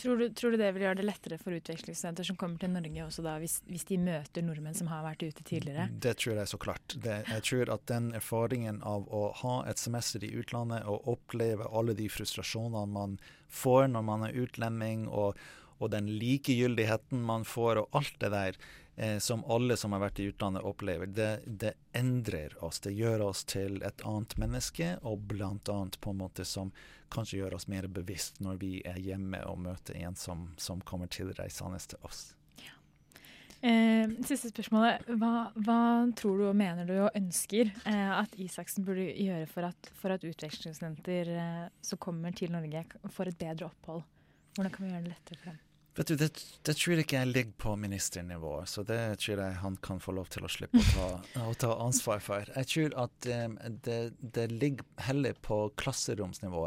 Tror 0.00 0.16
du, 0.16 0.26
tror 0.34 0.54
du, 0.54 0.56
det 0.60 0.70
vil 0.74 0.84
gjøre 0.86 0.98
det 1.00 1.06
lettere 1.06 1.38
for 1.40 1.54
utvekslingsstudenter 1.56 2.26
som 2.30 2.38
kommer 2.40 2.60
til 2.62 2.72
Norge 2.72 3.04
også 3.04 3.24
da, 3.24 3.34
hvis, 3.42 3.58
hvis, 3.68 3.84
de 3.90 3.98
møter 4.00 4.44
nordmenn 4.46 4.76
som 4.76 4.88
har 4.92 5.04
vært 5.04 5.24
ute 5.26 5.44
tidligere? 5.44 5.88
Det 5.92 6.14
tror 6.22 6.40
jeg 6.40 6.52
så 6.52 6.60
klart. 6.62 6.96
Det, 7.04 7.16
jeg 7.28 7.46
tror 7.48 7.72
at 7.76 7.86
den 7.90 8.10
erfaringen 8.16 8.80
av 8.86 9.08
å 9.12 9.26
ha 9.42 9.54
et 9.70 9.82
semester 9.82 10.24
i 10.24 10.32
utlandet 10.40 10.88
og 10.88 11.08
oppleve 11.14 11.68
alle 11.68 11.96
de 11.98 12.08
frustrasjonene 12.12 12.86
man 12.90 13.18
får 13.50 13.90
når 13.92 14.06
man 14.06 14.28
er 14.28 14.36
utlending, 14.40 15.08
og, 15.08 15.38
og 15.80 15.92
den 15.92 16.08
likegyldigheten 16.20 17.24
man 17.26 17.44
får, 17.48 17.82
og 17.82 18.00
alt 18.00 18.16
det 18.22 18.32
der, 18.32 18.60
eh, 19.00 19.18
som 19.18 19.44
alle 19.44 19.76
som 19.80 19.92
har 19.96 20.02
vært 20.04 20.20
i 20.20 20.28
utlandet 20.30 20.66
opplever, 20.68 21.06
det, 21.06 21.30
det, 21.46 21.72
endrer 21.92 22.56
oss. 22.64 22.80
Det 22.84 22.92
gjør 22.92 23.26
oss 23.30 23.44
til 23.48 23.80
et 23.86 24.04
annet 24.06 24.36
menneske, 24.40 24.90
og 25.02 25.24
blant 25.32 25.68
annet 25.72 26.00
på 26.00 26.12
en 26.12 26.20
måte 26.20 26.44
som 26.44 26.74
kanskje 27.10 27.40
gjør 27.40 27.56
oss 27.58 27.66
mer 27.66 27.88
bevisst 27.90 28.38
når 28.44 28.60
vi 28.60 28.74
er 28.86 29.00
hjemme 29.02 29.40
og 29.48 29.64
møter 29.64 29.98
en 30.04 30.18
som, 30.18 30.50
som 30.56 30.84
kommer 30.86 31.10
tilreisende 31.10 31.80
til 31.90 32.06
oss. 32.06 32.28
Eh, 33.60 34.08
siste 34.24 34.48
spørsmålet. 34.48 35.08
Hva, 35.20 35.50
hva, 35.60 35.80
tror 36.16 36.38
du 36.40 36.46
og 36.48 36.56
mener 36.56 36.88
du 36.88 36.94
og 36.96 37.16
ønsker 37.18 37.68
eh, 37.68 38.12
at 38.16 38.32
Isaksen 38.40 38.86
burde 38.86 39.04
gjøre 39.04 39.48
for 39.50 39.68
at, 39.68 39.90
for 40.00 40.14
at 40.14 40.24
utvekslingsstudenter 40.24 41.32
eh, 41.34 41.66
som 41.84 42.00
kommer 42.00 42.32
til 42.36 42.54
Norge, 42.54 42.86
får 43.12 43.34
et 43.34 43.42
bedre 43.42 43.68
opphold? 43.68 44.06
Hvordan 44.56 44.72
kan 44.72 44.86
vi 44.86 44.94
gjøre 44.94 45.04
det 45.04 45.12
lettere 45.12 45.42
for 45.42 45.52
dem? 45.52 45.66
Vet 46.00 46.08
du, 46.08 46.16
det, 46.16 46.30
det, 46.64 46.72
tror 46.80 46.94
jeg 46.94 47.04
ikke 47.04 47.18
jeg 47.18 47.28
ligger 47.28 47.56
på 47.60 47.74
ministernivå, 47.76 48.54
så 48.64 48.80
det 48.88 49.18
tror 49.20 49.42
jeg 49.42 49.56
han 49.60 49.74
kan 49.84 49.98
få 50.00 50.14
lov 50.16 50.30
til 50.32 50.46
å 50.46 50.48
slippe 50.48 50.80
å 50.80 50.86
ta, 50.94 51.08
å 51.50 51.52
ta 51.60 51.74
ansvar 51.84 52.22
for. 52.24 52.48
Jeg 52.56 52.68
tror 52.70 52.96
at 53.02 53.28
um, 53.28 53.58
det, 53.84 53.98
det, 54.22 54.46
ligger 54.48 54.86
heller 55.04 55.36
på 55.44 55.58
klasseromsnivå. 55.82 56.62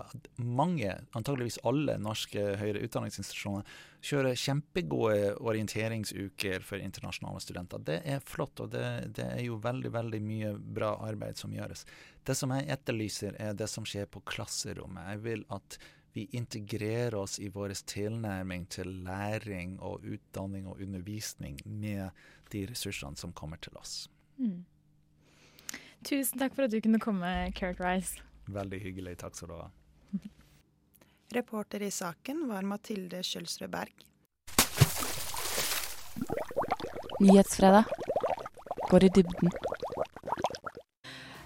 Mange, 0.45 0.99
antageligvis 1.17 1.57
alle 1.65 1.95
norske 1.97 2.43
høyere 2.61 2.83
utdanningsinstitusjoner, 2.85 3.65
kjører 4.05 4.37
kjempegode 4.37 5.33
orienteringsuker 5.41 6.61
for 6.69 6.85
internasjonale 6.85 7.41
studenter. 7.41 7.81
Det 7.89 7.97
er 8.05 8.21
flott, 8.29 8.61
og 8.61 8.69
det, 8.77 8.85
det 9.17 9.31
er 9.31 9.41
jo 9.47 9.57
veldig, 9.65 9.95
veldig 9.97 10.21
mye 10.29 10.53
bra 10.77 10.93
arbeid 11.09 11.41
som 11.41 11.57
gjøres. 11.57 11.87
Det 12.21 12.37
som 12.37 12.53
jeg 12.53 12.69
etterlyser, 12.77 13.41
er 13.41 13.57
det 13.57 13.71
som 13.73 13.89
skjer 13.89 14.05
på 14.13 14.21
klasserommet. 14.29 15.09
Jeg 15.15 15.25
vil 15.25 15.45
at 15.57 15.81
vi 16.13 16.27
integrerer 16.31 17.15
oss 17.15 17.39
i 17.39 17.49
vår 17.49 17.73
tilnærming 17.89 18.67
til 18.69 18.91
læring 19.05 19.79
og 19.81 20.03
utdanning 20.05 20.67
og 20.67 20.81
undervisning 20.81 21.57
med 21.65 22.09
de 22.51 22.65
ressursene 22.69 23.17
som 23.17 23.33
kommer 23.33 23.57
til 23.57 23.73
oss. 23.77 24.09
Mm. 24.37 24.65
Tusen 26.03 26.39
takk 26.39 26.55
for 26.55 26.67
at 26.67 26.71
du 26.71 26.81
kunne 26.83 26.99
komme, 26.99 27.51
Kurt 27.57 27.79
Rice. 27.81 28.21
Veldig 28.51 28.79
hyggelig. 28.83 29.17
Takk 29.23 29.35
skal 29.35 29.49
du 29.49 29.55
ha. 29.57 29.69
Reporter 31.37 31.81
i 31.81 31.91
saken 31.91 32.45
var 32.49 32.67
Mathilde 32.67 33.23
Kjølsrød 33.23 33.71
Berg. 33.73 34.05
Nyhetsfredag 37.23 37.87
går 38.91 39.07
i 39.07 39.09
dybden. 39.15 39.53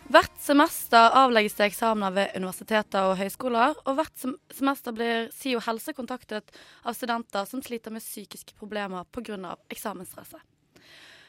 Hvert 0.07 0.37
semester 0.39 1.11
avlegges 1.19 1.57
det 1.57 1.65
eksamener 1.67 2.13
ved 2.15 2.35
universiteter 2.39 3.09
og 3.09 3.17
høyskoler, 3.19 3.73
og 3.83 3.97
hvert 3.97 4.21
semester 4.55 4.93
blir 4.95 5.25
SIO 5.35 5.59
helse 5.65 5.91
kontaktet 5.97 6.53
av 6.87 6.95
studenter 6.95 7.43
som 7.49 7.59
sliter 7.59 7.91
med 7.91 8.05
psykiske 8.05 8.55
problemer 8.55 9.03
pga. 9.11 9.57
eksamensstresset. 9.67 10.39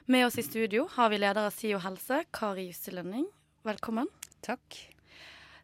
Med 0.06 0.26
oss 0.26 0.38
i 0.38 0.46
studio 0.46 0.86
har 0.94 1.10
vi 1.10 1.18
leder 1.18 1.48
av 1.48 1.50
SIO 1.50 1.82
helse, 1.82 2.22
Kari 2.30 2.68
Jussi 2.68 2.94
Lønning. 2.94 3.26
Velkommen. 3.66 4.06
Takk. 4.46 4.78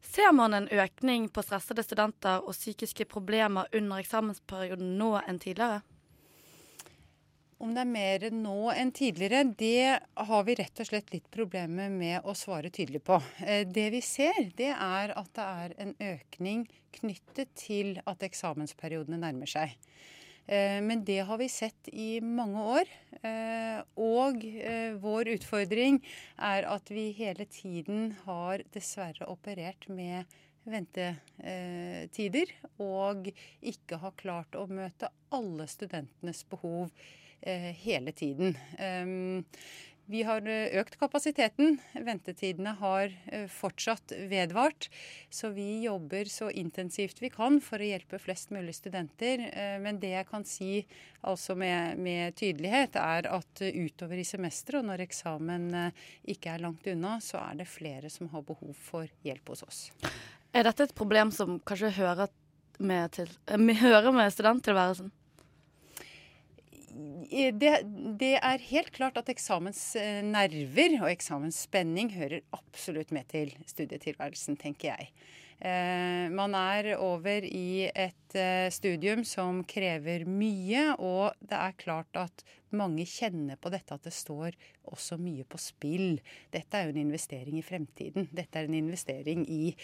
Ser 0.02 0.32
man 0.32 0.54
en 0.54 0.68
økning 0.68 1.30
på 1.30 1.46
stressede 1.46 1.86
studenter 1.86 2.42
og 2.42 2.50
psykiske 2.58 3.06
problemer 3.06 3.70
under 3.72 4.02
eksamensperioden 4.02 4.98
nå 4.98 5.20
enn 5.22 5.38
tidligere? 5.38 5.84
Om 7.64 7.70
det 7.72 7.80
er 7.80 7.88
mer 7.88 8.24
nå 8.36 8.58
enn 8.76 8.90
tidligere, 8.92 9.38
det 9.56 9.96
har 10.28 10.42
vi 10.44 10.56
rett 10.58 10.80
og 10.82 10.88
slett 10.90 11.14
litt 11.14 11.30
problemer 11.32 11.88
med 11.88 12.26
å 12.28 12.34
svare 12.36 12.68
tydelig 12.68 13.00
på. 13.06 13.16
Eh, 13.40 13.62
det 13.64 13.86
vi 13.94 14.02
ser, 14.04 14.50
det 14.58 14.68
er 14.74 15.14
at 15.16 15.30
det 15.32 15.46
er 15.62 15.74
en 15.80 15.94
økning 16.10 16.66
knyttet 16.98 17.54
til 17.56 17.94
at 18.04 18.26
eksamensperiodene 18.28 19.22
nærmer 19.22 19.48
seg. 19.48 19.72
Eh, 20.44 20.76
men 20.84 21.06
det 21.08 21.22
har 21.24 21.40
vi 21.40 21.48
sett 21.48 21.88
i 21.88 22.20
mange 22.20 22.66
år. 22.82 22.92
Eh, 23.22 23.80
og 23.96 24.44
vår 25.00 25.32
utfordring 25.38 26.02
er 26.36 26.68
at 26.68 26.92
vi 26.92 27.08
hele 27.16 27.48
tiden 27.48 28.10
har 28.28 28.68
dessverre 28.76 29.32
operert 29.32 29.88
med 29.88 30.28
ventetider, 30.68 32.56
og 32.76 33.32
ikke 33.64 34.04
har 34.04 34.20
klart 34.20 34.52
å 34.52 34.68
møte 34.68 35.08
alle 35.32 35.64
studentenes 35.68 36.44
behov 36.52 36.92
Eh, 37.33 37.33
hele 37.44 38.12
tiden. 38.12 38.56
Vi 40.06 40.20
har 40.22 40.44
eh, 40.48 40.74
økt 40.80 40.98
kapasiteten. 41.00 41.78
Ventetidene 42.04 42.74
har 42.76 43.12
eh, 43.32 43.46
fortsatt 43.48 44.12
vedvart. 44.28 44.90
Så 45.32 45.48
vi 45.56 45.84
jobber 45.86 46.28
så 46.28 46.50
intensivt 46.50 47.22
vi 47.22 47.30
kan 47.32 47.56
for 47.64 47.80
å 47.80 47.88
hjelpe 47.88 48.20
flest 48.20 48.52
mulig 48.52 48.76
studenter. 48.76 49.46
Men 49.80 49.98
det 50.02 50.12
jeg 50.12 50.28
kan 50.28 50.44
si 50.48 50.84
altså 51.24 51.56
med, 51.56 51.98
med 51.98 52.36
tydelighet, 52.36 52.98
er 53.00 53.30
at 53.32 53.64
utover 53.64 54.20
i 54.20 54.26
semesteret 54.28 54.82
og 54.82 54.90
når 54.90 55.06
eksamen 55.06 55.66
ikke 56.28 56.52
er 56.52 56.64
langt 56.64 56.86
unna, 56.90 57.16
så 57.24 57.40
er 57.40 57.62
det 57.62 57.70
flere 57.70 58.12
som 58.12 58.28
har 58.34 58.44
behov 58.44 58.76
for 58.76 59.08
hjelp 59.24 59.54
hos 59.54 59.64
oss. 59.64 59.82
Er 60.54 60.68
dette 60.68 60.86
et 60.86 60.96
problem 60.96 61.32
som 61.34 61.58
kanskje 61.66 61.94
hører 61.96 62.28
med, 62.78 63.16
til, 63.16 63.30
hører 63.80 64.12
med 64.14 64.32
studenttilværelsen? 64.34 65.12
Det, 67.58 67.72
det, 68.20 68.34
er 68.38 68.66
helt 68.70 68.92
klart 68.94 69.16
at 69.18 69.30
eksamensnerver 69.32 70.98
og 71.00 71.08
eksamensspenning 71.10 72.12
hører 72.14 72.44
absolutt 72.54 73.10
med 73.14 73.26
til 73.32 73.54
studietilværelsen, 73.66 74.58
tenker 74.60 74.92
jeg. 74.92 75.10
Eh, 75.60 76.26
man 76.34 76.54
er 76.58 76.94
over 76.98 77.44
i 77.46 77.86
et 77.88 78.36
eh, 78.38 78.66
studium 78.74 79.24
som 79.28 79.62
krever 79.68 80.26
mye, 80.28 80.90
og 80.98 81.36
det 81.40 81.58
er 81.60 81.78
klart 81.80 82.20
at 82.20 82.44
mange 82.74 83.06
kjenner 83.06 83.58
på 83.60 83.70
dette 83.72 83.94
at 83.94 84.06
det 84.06 84.14
står 84.14 84.56
også 84.90 85.18
mye 85.22 85.46
på 85.46 85.60
spill. 85.62 86.18
Dette 86.52 86.78
er 86.78 86.88
jo 86.88 86.94
en 86.94 87.04
investering 87.04 87.60
i 87.60 87.64
fremtiden. 87.64 88.28
Dette 88.34 88.60
er 88.60 88.68
en 88.68 88.78
investering 88.78 89.44
i 89.46 89.76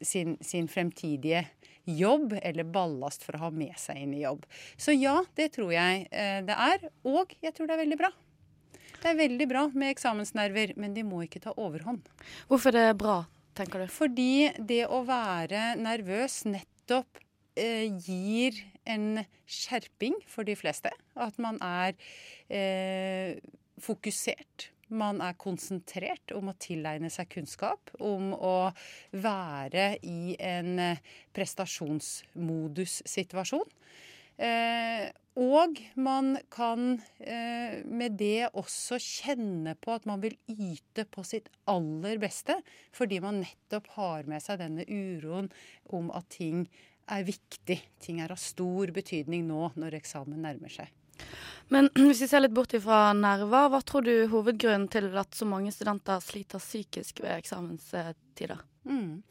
sin, 0.00 0.38
sin 0.40 0.70
fremtidige 0.72 1.44
jobb, 1.84 2.34
eller 2.42 2.68
ballast 2.68 3.24
for 3.26 3.36
å 3.36 3.46
ha 3.46 3.52
med 3.54 3.76
seg 3.80 4.00
inn 4.02 4.16
i 4.16 4.24
jobb. 4.24 4.46
Så 4.80 4.96
ja, 4.96 5.20
det 5.36 5.52
tror 5.56 5.74
jeg 5.74 6.08
eh, 6.10 6.40
det 6.46 6.56
er. 6.56 6.90
Og 7.08 7.36
jeg 7.44 7.54
tror 7.56 7.70
det 7.70 7.76
er 7.76 7.84
veldig 7.84 8.00
bra. 8.00 8.12
Det 9.00 9.08
er 9.12 9.20
veldig 9.20 9.46
bra 9.48 9.66
med 9.72 9.94
eksamensnerver, 9.94 10.74
men 10.80 10.96
de 10.96 11.04
må 11.06 11.22
ikke 11.24 11.40
ta 11.44 11.54
overhånd. 11.56 12.08
Hvorfor 12.50 12.76
er 12.76 12.90
det 12.90 12.98
bra, 13.00 13.22
tenker 13.60 13.84
du? 13.84 13.90
Fordi 13.92 14.48
det 14.56 14.86
å 14.88 15.04
være 15.08 15.74
nervøs 15.80 16.44
nettopp 16.48 17.18
eh, 17.58 17.88
gir 18.00 18.52
en 18.88 19.24
skjerping 19.50 20.14
for 20.30 20.44
de 20.48 20.56
fleste. 20.58 20.90
At 21.20 21.38
man 21.42 21.58
er 21.64 21.94
eh, 22.48 23.36
fokusert. 23.80 24.70
Man 24.90 25.20
er 25.22 25.36
konsentrert 25.38 26.32
om 26.34 26.48
å 26.50 26.58
tilegne 26.58 27.06
seg 27.14 27.28
kunnskap, 27.30 27.90
om 28.02 28.34
å 28.34 28.74
være 29.14 30.02
i 30.02 30.34
en 30.42 30.78
eh, 30.82 30.98
prestasjonsmodussituasjon. 31.36 33.70
Eh, 34.40 35.10
og 35.40 35.78
man 36.00 36.32
kan 36.52 36.94
eh, 37.20 37.80
med 37.86 38.16
det 38.20 38.50
også 38.56 38.98
kjenne 39.00 39.76
på 39.78 39.92
at 39.94 40.06
man 40.08 40.22
vil 40.24 40.36
yte 40.48 41.04
på 41.08 41.24
sitt 41.24 41.50
aller 41.70 42.18
beste, 42.22 42.56
fordi 42.96 43.20
man 43.22 43.42
nettopp 43.44 43.92
har 43.98 44.28
med 44.30 44.42
seg 44.44 44.62
denne 44.62 44.86
uroen 44.88 45.50
om 45.92 46.08
at 46.16 46.28
ting 46.34 46.64
er 47.10 47.26
viktig. 47.26 47.78
Ting 48.02 48.22
er 48.24 48.32
av 48.32 48.40
stor 48.40 48.92
betydning 48.96 49.46
nå 49.48 49.70
når 49.78 50.00
eksamen 50.00 50.42
nærmer 50.44 50.72
seg. 50.72 50.90
Men 51.70 51.90
hvis 52.08 52.24
vi 52.24 52.30
ser 52.30 52.44
litt 52.44 52.56
bort 52.56 52.74
fra 52.82 53.12
nerver, 53.16 53.70
hva 53.70 53.80
tror 53.86 54.06
du 54.06 54.12
er 54.14 54.32
hovedgrunnen 54.32 54.88
til 54.92 55.12
at 55.20 55.36
så 55.36 55.48
mange 55.48 55.72
studenter 55.74 56.22
sliter 56.24 56.62
psykisk 56.62 57.22
ved 57.24 57.36
eksamenstider? 57.38 58.64
Mm. 58.88 59.22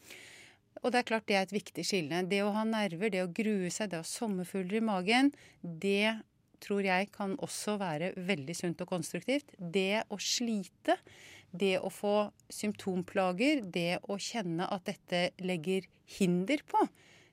Og 0.80 0.94
det 0.94 1.02
er 1.02 1.08
klart 1.10 1.28
det 1.28 1.38
er 1.38 1.46
et 1.48 1.56
viktig 1.56 1.86
skille. 1.88 2.24
Det 2.30 2.42
å 2.46 2.54
ha 2.56 2.64
nerver, 2.68 3.12
det 3.12 3.24
å 3.26 3.32
grue 3.32 3.72
seg, 3.74 3.92
det 3.92 4.00
å 4.00 4.06
ha 4.06 4.08
sommerfugler 4.08 4.80
i 4.80 4.86
magen, 4.86 5.34
det 5.62 6.20
tror 6.64 6.84
jeg 6.84 7.10
kan 7.16 7.36
også 7.40 7.78
være 7.80 8.14
veldig 8.28 8.56
sunt 8.58 8.82
og 8.84 8.92
konstruktivt. 8.92 9.52
Det 9.60 10.04
å 10.12 10.20
slite, 10.22 10.98
det 11.52 11.78
å 11.80 11.92
få 11.92 12.16
symptomplager, 12.54 13.64
det 13.64 14.02
å 14.08 14.20
kjenne 14.22 14.68
at 14.72 14.88
dette 14.90 15.30
legger 15.44 15.88
hinder 16.20 16.64
på 16.68 16.88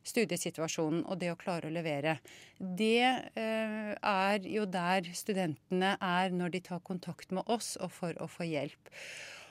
studiesituasjonen 0.06 1.04
og 1.10 1.18
det 1.20 1.32
å 1.32 1.38
klare 1.38 1.68
å 1.68 1.74
levere. 1.74 2.18
Det 2.58 3.02
eh, 3.02 3.92
er 3.96 4.46
jo 4.46 4.66
der 4.70 5.08
studentene 5.16 5.96
er 6.02 6.34
når 6.34 6.54
de 6.54 6.62
tar 6.68 6.84
kontakt 6.86 7.34
med 7.34 7.46
oss 7.50 7.74
og 7.82 7.90
for 7.94 8.22
å 8.22 8.28
få 8.30 8.46
hjelp. 8.46 8.92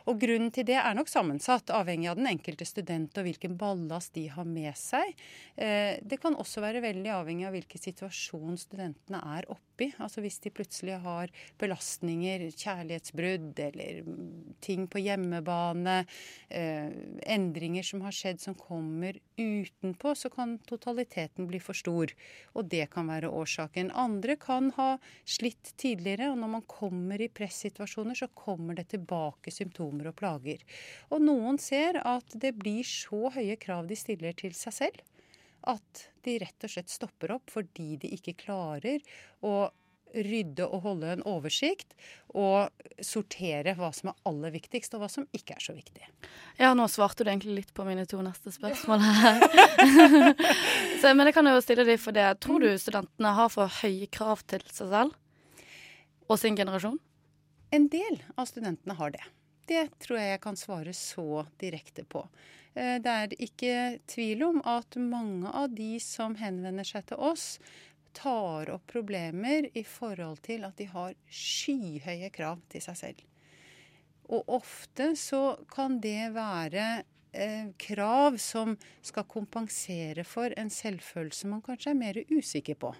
Og 0.05 0.19
Grunnen 0.21 0.51
til 0.53 0.67
det 0.67 0.77
er 0.77 0.93
nok 0.93 1.09
sammensatt, 1.09 1.71
avhengig 1.73 2.11
av 2.11 2.19
den 2.19 2.29
enkelte 2.29 2.65
student 2.67 3.15
og 3.17 3.25
hvilken 3.25 3.55
ballast 3.57 4.13
de 4.13 4.27
har 4.29 4.45
med 4.45 4.75
seg. 4.77 5.15
Eh, 5.57 5.97
det 6.05 6.19
kan 6.21 6.37
også 6.37 6.61
være 6.61 6.83
veldig 6.85 7.09
avhengig 7.15 7.47
av 7.47 7.55
hvilken 7.57 7.81
situasjon 7.81 8.59
studentene 8.61 9.21
er 9.37 9.49
oppi. 9.49 9.89
Altså 9.97 10.21
Hvis 10.21 10.37
de 10.43 10.51
plutselig 10.53 10.99
har 11.01 11.33
belastninger, 11.61 12.45
kjærlighetsbrudd 12.53 13.57
eller 13.65 14.05
ting 14.61 14.85
på 14.85 15.01
hjemmebane, 15.01 15.97
eh, 16.53 16.93
endringer 17.25 17.83
som 17.83 18.05
har 18.05 18.13
skjedd 18.13 18.43
som 18.45 18.53
kommer 18.53 19.17
utenpå, 19.41 20.13
så 20.13 20.29
kan 20.29 20.59
totaliteten 20.69 21.49
bli 21.49 21.59
for 21.59 21.73
stor. 21.73 22.13
Og 22.53 22.69
det 22.69 22.91
kan 22.93 23.09
være 23.09 23.33
årsaken. 23.33 23.89
Andre 23.97 24.37
kan 24.37 24.69
ha 24.77 24.99
slitt 25.25 25.73
tidligere, 25.81 26.29
og 26.29 26.37
når 26.37 26.53
man 26.59 26.69
kommer 26.69 27.19
i 27.21 27.27
pressituasjoner, 27.27 28.13
så 28.13 28.29
kommer 28.37 28.77
det 28.77 28.91
tilbake 28.93 29.49
symptomer 29.49 29.94
symptomer 29.95 30.11
og 30.11 30.19
plager. 30.19 30.59
Og 31.11 31.21
noen 31.21 31.57
ser 31.57 32.01
at 32.03 32.25
det 32.35 32.55
blir 32.57 32.83
så 32.83 33.31
høye 33.31 33.55
krav 33.57 33.87
de 33.87 33.95
stiller 33.95 34.33
til 34.33 34.53
seg 34.53 34.73
selv, 34.73 35.01
at 35.65 36.09
de 36.23 36.39
rett 36.39 36.63
og 36.63 36.69
slett 36.69 36.89
stopper 36.89 37.31
opp 37.33 37.49
fordi 37.49 37.97
de 37.97 38.13
ikke 38.13 38.35
klarer 38.45 39.01
å 39.41 39.71
rydde 40.15 40.63
og 40.69 40.83
holde 40.85 41.09
en 41.11 41.23
oversikt 41.27 41.91
og 42.29 42.69
sortere 43.03 43.73
hva 43.75 43.89
som 43.91 44.13
er 44.13 44.19
aller 44.29 44.53
viktigst, 44.53 44.93
og 44.95 45.01
hva 45.01 45.09
som 45.11 45.25
ikke 45.35 45.57
er 45.57 45.63
så 45.65 45.73
viktig. 45.75 46.05
Ja, 46.55 46.69
nå 46.77 46.85
svarte 46.87 47.25
du 47.25 47.31
egentlig 47.33 47.57
litt 47.57 47.73
på 47.75 47.83
mine 47.83 48.05
to 48.07 48.21
neste 48.23 48.53
spørsmål 48.53 49.03
her. 49.19 49.43
så, 51.01 51.11
men 51.11 51.27
jeg 51.27 51.35
kan 51.35 51.49
jo 51.51 51.59
stille 51.65 51.83
deg 51.89 51.99
for 51.99 52.15
det. 52.15 52.29
Tror 52.39 52.63
du 52.63 52.69
studentene 52.79 53.33
har 53.35 53.51
for 53.51 53.81
høye 53.81 54.07
krav 54.07 54.45
til 54.47 54.63
seg 54.69 54.93
selv 54.93 55.19
og 56.29 56.39
sin 56.39 56.55
generasjon? 56.55 57.01
En 57.75 57.89
del 57.91 58.21
av 58.39 58.47
studentene 58.47 58.95
har 58.95 59.11
det. 59.11 59.25
Det 59.65 59.87
tror 60.01 60.19
jeg 60.19 60.35
jeg 60.35 60.43
kan 60.43 60.59
svare 60.59 60.93
så 60.93 61.45
direkte 61.61 62.05
på. 62.05 62.25
Eh, 62.75 62.97
det 63.01 63.11
er 63.11 63.35
ikke 63.47 63.75
tvil 64.09 64.43
om 64.45 64.61
at 64.67 64.97
mange 65.01 65.49
av 65.49 65.73
de 65.73 65.95
som 66.03 66.37
henvender 66.39 66.87
seg 66.87 67.07
til 67.09 67.21
oss, 67.31 67.55
tar 68.15 68.69
opp 68.71 68.85
problemer 68.87 69.65
i 69.75 69.83
forhold 69.83 70.39
til 70.45 70.63
at 70.63 70.77
de 70.79 70.85
har 70.87 71.17
skyhøye 71.27 72.29
krav 72.31 72.61
til 72.71 72.83
seg 72.85 72.99
selv. 73.01 73.25
Og 74.31 74.47
ofte 74.55 75.11
så 75.19 75.57
kan 75.71 75.99
det 76.01 76.31
være 76.33 76.85
eh, 77.35 77.73
krav 77.77 78.39
som 78.41 78.77
skal 79.05 79.27
kompensere 79.29 80.23
for 80.23 80.55
en 80.57 80.71
selvfølelse 80.71 81.51
man 81.51 81.65
kanskje 81.65 81.91
er 81.91 81.99
mer 81.99 82.21
usikker 82.31 82.79
på. 82.79 82.93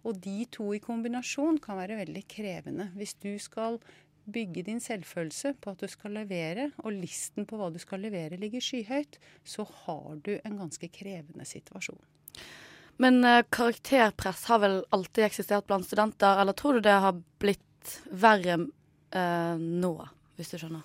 Og 0.00 0.20
de 0.24 0.44
to 0.52 0.70
i 0.74 0.82
kombinasjon 0.82 1.60
kan 1.62 1.78
være 1.80 2.00
veldig 2.00 2.24
krevende. 2.28 2.90
Hvis 2.96 3.14
du 3.20 3.34
skal 3.38 3.78
bygge 4.30 4.64
din 4.66 4.80
selvfølelse 4.82 5.54
på 5.62 5.72
at 5.72 5.82
du 5.82 5.88
skal 5.90 6.14
levere, 6.18 6.70
og 6.84 6.96
listen 6.96 7.46
på 7.48 7.58
hva 7.58 7.70
du 7.72 7.78
skal 7.82 8.02
levere 8.04 8.38
ligger 8.40 8.62
skyhøyt, 8.64 9.18
så 9.44 9.66
har 9.84 10.20
du 10.24 10.34
en 10.38 10.58
ganske 10.60 10.90
krevende 10.92 11.46
situasjon. 11.48 12.00
Men 13.00 13.24
uh, 13.24 13.40
karakterpress 13.48 14.44
har 14.50 14.60
vel 14.62 14.80
alltid 14.92 15.24
eksistert 15.30 15.68
blant 15.70 15.88
studenter, 15.88 16.40
eller 16.42 16.56
tror 16.56 16.76
du 16.76 16.84
det 16.84 16.98
har 17.04 17.20
blitt 17.40 17.94
verre 18.12 18.58
uh, 18.60 19.56
nå, 19.56 19.94
hvis 20.36 20.52
du 20.52 20.60
skjønner? 20.60 20.84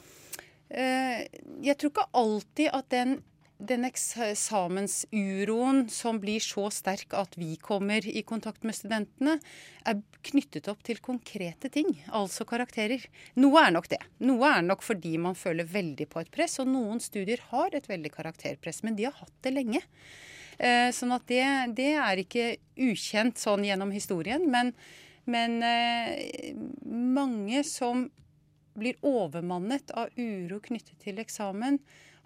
Uh, 0.71 1.21
jeg 1.65 1.75
tror 1.77 1.91
ikke 1.91 2.11
alltid 2.15 2.71
at 2.71 2.87
den 2.93 3.17
den 3.57 3.85
eksamensuroen 3.87 5.85
som 5.89 6.19
blir 6.19 6.43
så 6.43 6.69
sterk 6.73 7.13
at 7.15 7.37
vi 7.39 7.55
kommer 7.61 8.07
i 8.07 8.21
kontakt 8.27 8.63
med 8.67 8.75
studentene, 8.75 9.39
er 9.87 10.01
knyttet 10.25 10.67
opp 10.71 10.83
til 10.83 10.99
konkrete 11.03 11.69
ting, 11.71 11.87
altså 12.11 12.45
karakterer. 12.49 13.05
Noe 13.39 13.63
er 13.63 13.71
nok 13.75 13.87
det. 13.93 14.01
Noe 14.27 14.51
er 14.57 14.61
nok 14.65 14.83
fordi 14.83 15.17
man 15.21 15.35
føler 15.39 15.65
veldig 15.69 16.07
på 16.11 16.19
et 16.23 16.31
press, 16.33 16.59
og 16.59 16.67
noen 16.71 16.99
studier 17.03 17.39
har 17.51 17.69
et 17.75 17.89
veldig 17.89 18.11
karakterpress, 18.13 18.83
men 18.83 18.97
de 18.99 19.07
har 19.07 19.15
hatt 19.21 19.35
det 19.45 19.55
lenge. 19.55 19.81
Eh, 20.57 20.91
sånn 20.95 21.15
at 21.15 21.25
det, 21.31 21.43
det 21.79 21.93
er 21.99 22.17
ikke 22.21 22.57
ukjent 22.75 23.39
sånn 23.39 23.65
gjennom 23.67 23.91
historien. 23.95 24.49
men 24.51 24.73
Men 25.25 25.63
eh, 25.63 26.53
mange 26.85 27.63
som 27.65 28.09
blir 28.75 28.99
overmannet 29.05 29.93
av 29.97 30.11
uro 30.19 30.59
knyttet 30.63 30.99
til 31.03 31.21
eksamen, 31.23 31.79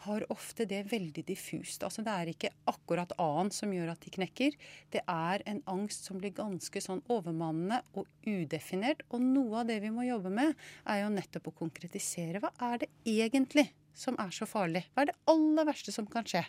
har 0.05 0.23
ofte 0.31 0.63
det 0.65 0.85
veldig 0.91 1.25
diffust. 1.27 1.83
Altså 1.83 2.03
Det 2.05 2.13
er 2.13 2.31
ikke 2.31 2.51
akkurat 2.71 3.11
A-en 3.19 3.51
som 3.51 3.73
gjør 3.75 3.91
at 3.91 4.05
de 4.05 4.13
knekker. 4.15 4.55
Det 4.93 5.01
er 5.03 5.43
en 5.49 5.59
angst 5.67 6.07
som 6.07 6.21
blir 6.21 6.31
ganske 6.35 6.81
sånn 6.83 7.01
overmannende 7.11 7.81
og 7.99 8.07
udefinert. 8.23 9.03
Og 9.11 9.23
noe 9.23 9.61
av 9.61 9.67
det 9.67 9.81
vi 9.83 9.91
må 9.91 10.07
jobbe 10.07 10.31
med, 10.31 10.55
er 10.87 11.03
jo 11.03 11.11
nettopp 11.11 11.51
å 11.51 11.57
konkretisere. 11.65 12.39
Hva 12.39 12.53
er 12.71 12.85
det 12.85 12.91
egentlig 13.03 13.67
som 13.91 14.15
er 14.23 14.31
så 14.35 14.47
farlig? 14.47 14.85
Hva 14.93 15.03
er 15.03 15.11
det 15.11 15.19
aller 15.33 15.67
verste 15.67 15.95
som 15.95 16.07
kan 16.07 16.27
skje? 16.27 16.45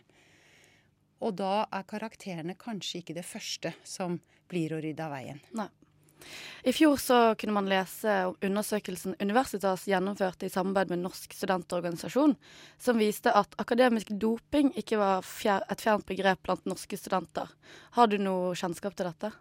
Og 1.20 1.34
da 1.36 1.66
er 1.74 1.88
karakterene 1.90 2.56
kanskje 2.56 3.02
ikke 3.02 3.18
det 3.18 3.26
første 3.26 3.74
som 3.84 4.20
blir 4.50 4.72
å 4.72 4.80
rydde 4.82 5.04
av 5.04 5.14
veien. 5.18 5.42
Nei. 5.58 5.68
I 6.64 6.74
fjor 6.76 6.96
så 7.00 7.18
kunne 7.40 7.56
man 7.56 7.68
lese 7.70 8.14
om 8.28 8.36
undersøkelsen 8.44 9.16
Universitas 9.20 9.86
gjennomførte 9.88 10.48
i 10.48 10.52
samarbeid 10.52 10.92
med 10.92 11.04
Norsk 11.04 11.34
studentorganisasjon, 11.36 12.36
som 12.78 13.00
viste 13.00 13.32
at 13.32 13.54
akademisk 13.62 14.12
doping 14.12 14.74
ikke 14.80 15.00
var 15.00 15.26
fjer 15.26 15.64
et 15.70 15.84
fjernt 15.84 16.08
begrep 16.08 16.42
blant 16.46 16.66
norske 16.68 16.98
studenter. 17.00 17.48
Har 17.96 18.10
du 18.10 18.18
noe 18.20 18.56
kjennskap 18.58 18.98
til 18.98 19.08
dette? 19.10 19.32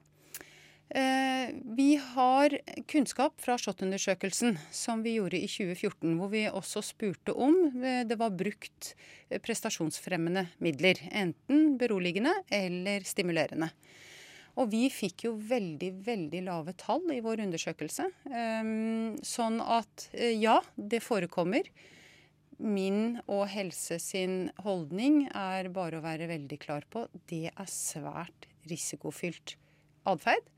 Eh, 0.89 1.49
vi 1.63 1.95
har 2.01 2.55
kunnskap 2.87 3.35
fra 3.41 3.57
SHoT-undersøkelsen 3.61 4.55
som 4.73 5.03
vi 5.05 5.19
gjorde 5.19 5.37
i 5.37 5.45
2014, 5.45 6.15
hvor 6.17 6.31
vi 6.33 6.47
også 6.49 6.81
spurte 6.81 7.35
om 7.37 7.59
eh, 7.77 8.01
det 8.09 8.17
var 8.17 8.33
brukt 8.33 8.95
eh, 9.29 9.37
prestasjonsfremmende 9.37 10.47
midler. 10.57 10.97
Enten 11.11 11.75
beroligende 11.77 12.33
eller 12.49 13.05
stimulerende. 13.05 13.69
Og 14.57 14.71
vi 14.71 14.87
fikk 14.91 15.27
jo 15.27 15.35
veldig, 15.37 15.91
veldig 16.05 16.41
lave 16.47 16.73
tall 16.79 17.05
i 17.13 17.21
vår 17.23 17.43
undersøkelse. 17.45 18.09
Um, 18.25 19.15
sånn 19.25 19.59
at 19.63 20.09
uh, 20.15 20.31
ja, 20.33 20.59
det 20.75 21.03
forekommer. 21.05 21.69
Min 22.59 23.19
og 23.31 23.45
Helse 23.53 23.99
sin 24.03 24.49
holdning 24.65 25.27
er 25.29 25.69
bare 25.71 25.99
å 25.99 26.03
være 26.03 26.27
veldig 26.31 26.59
klar 26.59 26.87
på. 26.91 27.05
Det 27.29 27.47
er 27.53 27.71
svært 27.71 28.49
risikofylt 28.69 29.55
atferd. 30.09 30.49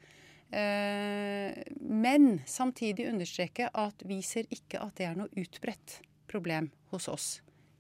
Uh, 0.51 1.53
men 1.79 2.41
samtidig 2.49 3.07
understreke 3.11 3.69
at 3.69 4.03
vi 4.07 4.19
ser 4.25 4.49
ikke 4.51 4.81
at 4.83 4.97
det 4.97 5.07
er 5.11 5.19
noe 5.19 5.31
utbredt 5.39 6.01
problem 6.31 6.71
hos 6.91 7.07
oss 7.11 7.29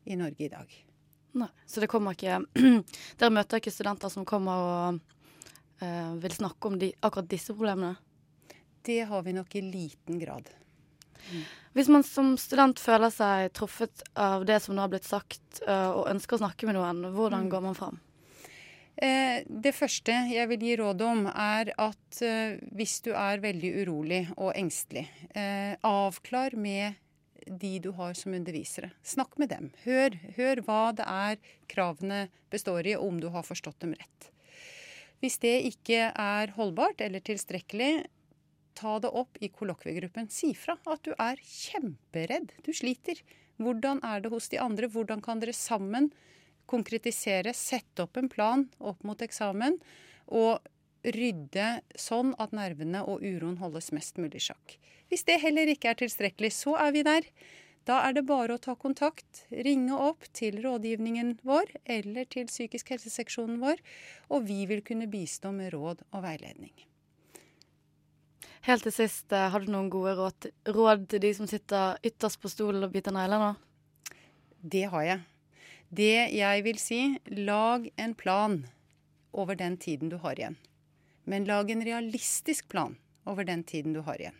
i 0.05 0.15
Norge 0.19 0.45
i 0.45 0.51
dag. 0.51 0.69
Nei, 1.31 1.47
Så 1.65 1.79
det 1.79 1.87
kommer 1.87 2.15
ikke 2.15 2.41
Dere 3.19 3.31
møter 3.31 3.61
ikke 3.61 3.71
studenter 3.71 4.11
som 4.11 4.25
kommer 4.27 4.65
og 4.65 5.17
eh, 5.81 6.13
vil 6.23 6.37
snakke 6.37 6.71
om 6.71 6.77
de, 6.81 6.91
akkurat 7.01 7.29
disse 7.31 7.55
problemene? 7.55 7.95
Det 8.85 9.03
har 9.09 9.25
vi 9.25 9.35
nok 9.37 9.55
i 9.55 9.63
liten 9.65 10.19
grad. 10.21 10.49
Mm. 11.31 11.43
Hvis 11.77 11.89
man 11.93 12.03
som 12.03 12.33
student 12.41 12.81
føler 12.81 13.11
seg 13.13 13.51
truffet 13.55 14.03
av 14.17 14.45
det 14.49 14.57
som 14.63 14.75
nå 14.75 14.81
har 14.83 14.91
blitt 14.91 15.07
sagt, 15.07 15.61
uh, 15.67 15.93
og 15.93 16.07
ønsker 16.09 16.35
å 16.35 16.41
snakke 16.41 16.67
med 16.67 16.75
noen, 16.79 17.05
hvordan 17.13 17.45
mm. 17.45 17.51
går 17.53 17.61
man 17.67 17.77
fram? 17.77 17.99
Eh, 19.01 19.41
det 19.47 19.71
første 19.73 20.13
jeg 20.29 20.49
vil 20.51 20.65
gi 20.65 20.75
råd 20.81 21.03
om, 21.05 21.23
er 21.29 21.71
at 21.79 22.19
eh, 22.25 22.59
hvis 22.75 22.99
du 23.05 23.13
er 23.15 23.41
veldig 23.43 23.71
urolig 23.81 24.21
og 24.35 24.51
engstelig, 24.57 25.07
eh, 25.33 25.73
avklar 25.87 26.57
med 26.59 26.99
de 27.47 27.77
du 27.81 27.89
har 27.97 28.13
som 28.17 28.35
undervisere. 28.37 28.91
Snakk 29.01 29.39
med 29.41 29.49
dem. 29.49 29.71
Hør, 29.85 30.17
hør 30.35 30.61
hva 30.67 30.81
det 30.93 31.07
er 31.07 31.39
kravene 31.71 32.27
består 32.53 32.85
i, 32.85 32.95
og 32.97 33.07
om 33.07 33.23
du 33.23 33.31
har 33.33 33.47
forstått 33.47 33.81
dem 33.81 33.95
rett. 33.97 34.30
Hvis 35.21 35.37
det 35.43 35.53
ikke 35.69 36.09
er 36.09 36.53
holdbart 36.55 37.01
eller 37.05 37.21
tilstrekkelig, 37.23 38.07
ta 38.77 38.97
det 39.03 39.11
opp 39.13 39.37
i 39.43 39.51
kollokviegruppen. 39.53 40.31
Si 40.33 40.53
fra 40.57 40.77
at 40.89 41.03
du 41.05 41.13
er 41.13 41.39
kjemperedd, 41.45 42.55
du 42.65 42.71
sliter. 42.73 43.21
Hvordan 43.61 44.01
er 44.07 44.23
det 44.23 44.31
hos 44.33 44.49
de 44.49 44.57
andre? 44.63 44.89
Hvordan 44.89 45.21
kan 45.21 45.41
dere 45.41 45.53
sammen 45.53 46.09
konkretisere, 46.71 47.53
sette 47.57 48.05
opp 48.05 48.17
en 48.17 48.29
plan 48.31 48.67
opp 48.79 49.03
mot 49.07 49.21
eksamen 49.21 49.77
og 50.31 50.61
rydde 51.01 51.81
sånn 51.97 52.35
at 52.41 52.53
nervene 52.55 53.01
og 53.09 53.23
uroen 53.25 53.57
holdes 53.61 53.89
mest 53.95 54.19
mulig 54.21 54.43
i 54.43 54.47
sjakk. 54.51 54.77
Hvis 55.09 55.25
det 55.27 55.41
heller 55.41 55.69
ikke 55.71 55.91
er 55.91 55.99
tilstrekkelig, 55.99 56.53
så 56.55 56.77
er 56.79 56.93
vi 56.95 57.03
der. 57.07 57.25
Da 57.89 57.97
er 58.05 58.13
det 58.13 58.27
bare 58.29 58.55
å 58.55 58.61
ta 58.61 58.75
kontakt, 58.77 59.45
ringe 59.49 59.95
opp 59.97 60.27
til 60.37 60.59
rådgivningen 60.61 61.39
vår 61.47 61.71
eller 61.89 62.27
til 62.29 62.45
psykisk 62.49 62.93
helseseksjonen 62.93 63.57
vår, 63.63 63.81
og 64.29 64.45
vi 64.45 64.67
vil 64.69 64.83
kunne 64.85 65.09
bistå 65.09 65.49
med 65.55 65.73
råd 65.73 66.03
og 66.11 66.23
veiledning. 66.27 66.75
Helt 68.67 68.85
til 68.85 68.93
sist, 68.93 69.33
eh, 69.33 69.49
har 69.49 69.59
du 69.59 69.71
noen 69.73 69.89
gode 69.89 70.13
råd, 70.13 70.51
råd 70.69 71.07
til 71.09 71.19
de 71.19 71.33
som 71.33 71.47
sitter 71.49 71.97
ytterst 72.05 72.39
på 72.41 72.49
stolen 72.49 72.83
og 72.83 72.91
biter 72.93 73.11
negler 73.11 73.41
nå? 73.41 73.55
Det 74.61 74.85
har 74.93 75.03
jeg. 75.03 75.23
Det 75.89 76.29
jeg 76.37 76.63
vil 76.63 76.77
si, 76.77 77.19
lag 77.25 77.89
en 77.97 78.13
plan 78.13 78.67
over 79.33 79.55
den 79.55 79.77
tiden 79.77 80.09
du 80.09 80.17
har 80.17 80.37
igjen. 80.37 80.57
Men 81.25 81.45
lag 81.49 81.71
en 81.71 81.81
realistisk 81.81 82.69
plan 82.69 82.97
over 83.25 83.43
den 83.43 83.63
tiden 83.63 83.93
du 83.93 84.01
har 84.05 84.21
igjen. 84.21 84.37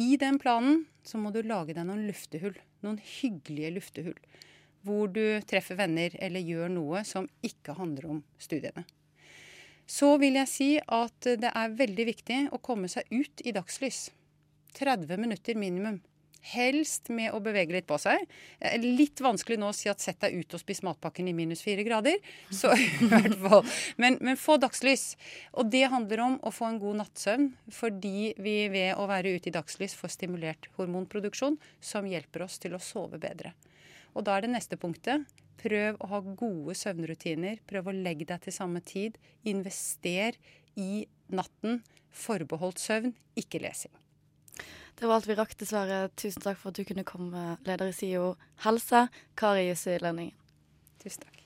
I 0.00 0.16
den 0.16 0.38
planen 0.40 0.84
så 1.04 1.18
må 1.20 1.32
du 1.34 1.42
lage 1.44 1.74
deg 1.76 1.84
noen 1.84 2.06
luftehull. 2.08 2.56
Noen 2.86 3.00
hyggelige 3.04 3.74
luftehull. 3.74 4.16
Hvor 4.86 5.10
du 5.12 5.24
treffer 5.44 5.76
venner 5.76 6.14
eller 6.24 6.40
gjør 6.40 6.72
noe 6.72 7.02
som 7.04 7.28
ikke 7.44 7.76
handler 7.76 8.06
om 8.14 8.22
studiene. 8.40 8.86
Så 9.90 10.14
vil 10.22 10.38
jeg 10.38 10.48
si 10.48 10.70
at 10.80 11.28
det 11.42 11.50
er 11.50 11.76
veldig 11.76 12.06
viktig 12.08 12.38
å 12.54 12.62
komme 12.64 12.88
seg 12.88 13.10
ut 13.10 13.42
i 13.44 13.52
dagslys. 13.52 14.06
30 14.78 15.20
minutter 15.20 15.58
minimum. 15.58 15.98
Helst 16.40 17.10
med 17.12 17.34
å 17.36 17.40
bevege 17.44 17.74
litt 17.74 17.86
på 17.88 17.98
seg. 18.00 18.22
Eh, 18.58 18.78
litt 18.80 19.20
vanskelig 19.20 19.58
nå 19.60 19.68
å 19.70 19.76
si 19.76 19.90
at 19.92 20.00
sett 20.00 20.20
deg 20.24 20.38
ut 20.40 20.56
og 20.56 20.62
spis 20.62 20.80
matpakken 20.86 21.28
i 21.28 21.34
minus 21.36 21.62
fire 21.64 21.84
grader. 21.84 22.16
Så 22.48 22.72
i 22.78 23.08
hvert 23.10 23.36
fall. 23.42 23.66
Men, 24.00 24.16
men, 24.24 24.38
få 24.40 24.56
dagslys. 24.62 25.14
Og 25.60 25.68
det 25.72 25.84
handler 25.92 26.24
om 26.24 26.38
å 26.40 26.54
få 26.54 26.70
en 26.70 26.80
god 26.82 27.02
nattsøvn, 27.02 27.50
fordi 27.76 28.32
vi 28.40 28.56
ved 28.72 28.96
å 28.96 29.08
være 29.10 29.36
ute 29.36 29.52
i 29.52 29.54
dagslys 29.54 29.96
får 29.98 30.16
stimulert 30.16 30.70
hormonproduksjon, 30.78 31.60
som 31.80 32.08
hjelper 32.08 32.46
oss 32.48 32.58
til 32.62 32.76
å 32.76 32.82
sove 32.82 33.20
bedre. 33.20 33.52
Og 34.16 34.24
da 34.26 34.36
er 34.36 34.46
det 34.46 34.54
neste 34.56 34.80
punktet. 34.80 35.28
Prøv 35.60 35.98
å 36.00 36.08
ha 36.14 36.20
gode 36.24 36.74
søvnrutiner. 36.78 37.60
Prøv 37.68 37.90
å 37.90 37.96
legge 37.96 38.26
deg 38.30 38.46
til 38.46 38.56
samme 38.56 38.80
tid. 38.80 39.20
Invester 39.44 40.38
i 40.80 41.04
natten. 41.28 41.82
Forbeholdt 42.10 42.80
søvn, 42.82 43.12
ikke 43.38 43.60
lesing. 43.62 43.92
Det 44.98 45.06
var 45.06 45.16
alt 45.16 45.28
vi 45.28 45.36
rakk, 45.38 45.54
dessverre. 45.60 46.08
Tusen 46.16 46.42
takk 46.44 46.58
for 46.60 46.72
at 46.72 46.80
du 46.80 46.84
kunne 46.88 47.06
komme, 47.08 47.56
leder 47.66 47.90
i 47.90 47.96
SIO 47.96 48.34
helse, 48.64 49.06
Kari 49.38 49.68
Jussi 49.70 49.96
Lønningen. 50.02 50.36
Tusen 51.02 51.24
takk. 51.24 51.36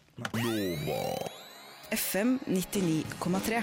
FM 1.95 2.39
99,3. 2.47 3.63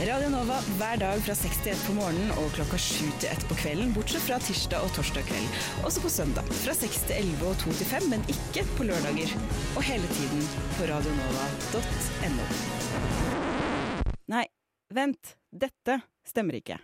Radio 0.00 0.30
Nova 0.32 0.56
hver 0.78 0.96
dag 0.96 1.18
fra 1.20 1.34
6 1.36 1.58
til 1.60 1.74
1 1.74 1.80
på 1.84 1.94
morgenen 1.98 2.30
og 2.40 2.46
klokka 2.56 2.78
7 2.80 3.10
til 3.20 3.28
1 3.28 3.42
på 3.50 3.56
kvelden, 3.58 3.90
bortsett 3.92 4.24
fra 4.24 4.38
tirsdag 4.40 4.86
og 4.86 4.94
torsdag 4.96 5.26
kveld. 5.28 5.58
Også 5.84 6.00
på 6.00 6.12
søndag 6.14 6.48
fra 6.62 6.72
6 6.78 7.02
til 7.10 7.18
11 7.18 7.44
og 7.50 7.58
2 7.60 7.74
til 7.82 7.90
5, 7.90 8.06
men 8.14 8.24
ikke 8.32 8.64
på 8.78 8.86
lørdager. 8.88 9.34
Og 9.76 9.84
hele 9.84 10.08
tiden 10.16 10.46
på 10.78 10.88
radionova.no. 10.88 12.48
Nei, 14.32 14.46
vent. 14.96 15.36
Dette 15.52 16.00
stemmer 16.24 16.62
ikke. 16.62 16.80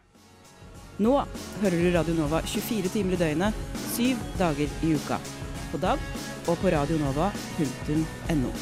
Nå 0.97 1.13
hører 1.61 1.77
du 1.77 1.91
Radio 1.93 2.15
Nova 2.17 2.39
24 2.49 2.89
timer 2.89 3.13
i 3.13 3.21
døgnet, 3.21 3.57
syv 3.93 4.21
dager 4.39 4.71
i 4.81 4.95
uka. 4.97 5.19
På 5.69 5.77
DAB 5.83 6.01
og 6.49 6.57
på 6.57 6.71
radionova.no. 6.73 8.53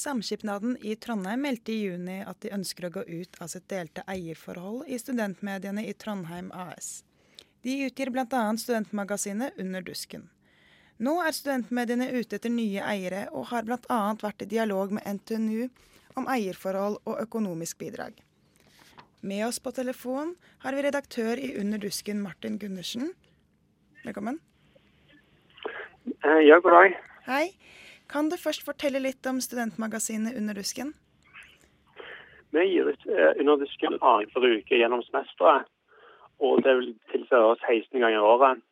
Samskipnaden 0.00 0.74
i 0.82 0.96
Trondheim 0.98 1.46
meldte 1.46 1.70
i 1.70 1.84
juni 1.84 2.18
at 2.26 2.42
de 2.42 2.50
ønsker 2.56 2.88
å 2.88 2.92
gå 2.98 3.06
ut 3.06 3.38
av 3.38 3.52
sitt 3.54 3.68
delte 3.70 4.02
eierforhold 4.10 4.90
i 4.90 4.98
studentmediene 4.98 5.86
i 5.86 5.94
Trondheim 5.94 6.50
AS. 6.50 7.04
De 7.62 7.78
utgir 7.86 8.10
bl.a. 8.10 8.42
studentmagasinet 8.58 9.54
Under 9.60 9.86
dusken. 9.86 10.26
Nå 11.00 11.14
er 11.24 11.32
studentmediene 11.32 12.10
ute 12.12 12.36
etter 12.36 12.52
nye 12.52 12.82
eiere, 12.84 13.22
og 13.32 13.46
har 13.54 13.64
bl.a. 13.64 14.00
vært 14.20 14.42
i 14.44 14.50
dialog 14.50 14.90
med 14.92 15.06
NTNU 15.08 15.70
om 16.20 16.28
eierforhold 16.28 16.98
og 17.08 17.22
økonomisk 17.22 17.78
bidrag. 17.80 18.18
Med 19.24 19.46
oss 19.46 19.60
på 19.64 19.72
telefon 19.72 20.34
har 20.60 20.76
vi 20.76 20.84
redaktør 20.84 21.40
i 21.40 21.54
Under 21.60 21.80
dusken, 21.80 22.20
Martin 22.20 22.60
Gundersen. 22.60 23.14
Velkommen. 24.04 24.42
Eh, 26.04 26.42
ja, 26.44 26.60
god 26.60 26.76
dag. 26.76 27.00
Hei. 27.30 27.46
Kan 28.12 28.28
du 28.28 28.36
først 28.36 28.68
fortelle 28.68 29.00
litt 29.00 29.24
om 29.24 29.40
studentmagasinet 29.40 30.36
Under 30.36 30.60
dusken? 30.60 30.92
Vi 32.52 32.64
gir 32.74 32.92
ut 32.92 33.08
eh, 33.08 33.40
Under 33.40 33.56
dusken 33.56 33.96
annenhver 34.00 34.52
uke 34.52 34.76
gjennom 34.76 35.04
semesteret. 35.08 35.64
Og 36.44 36.60
det 36.64 36.76
vil 36.76 36.92
tilføre 37.12 37.54
oss 37.54 37.68
16 37.68 38.00
ganger 38.00 38.20
i 38.20 38.28
året. 38.34 38.66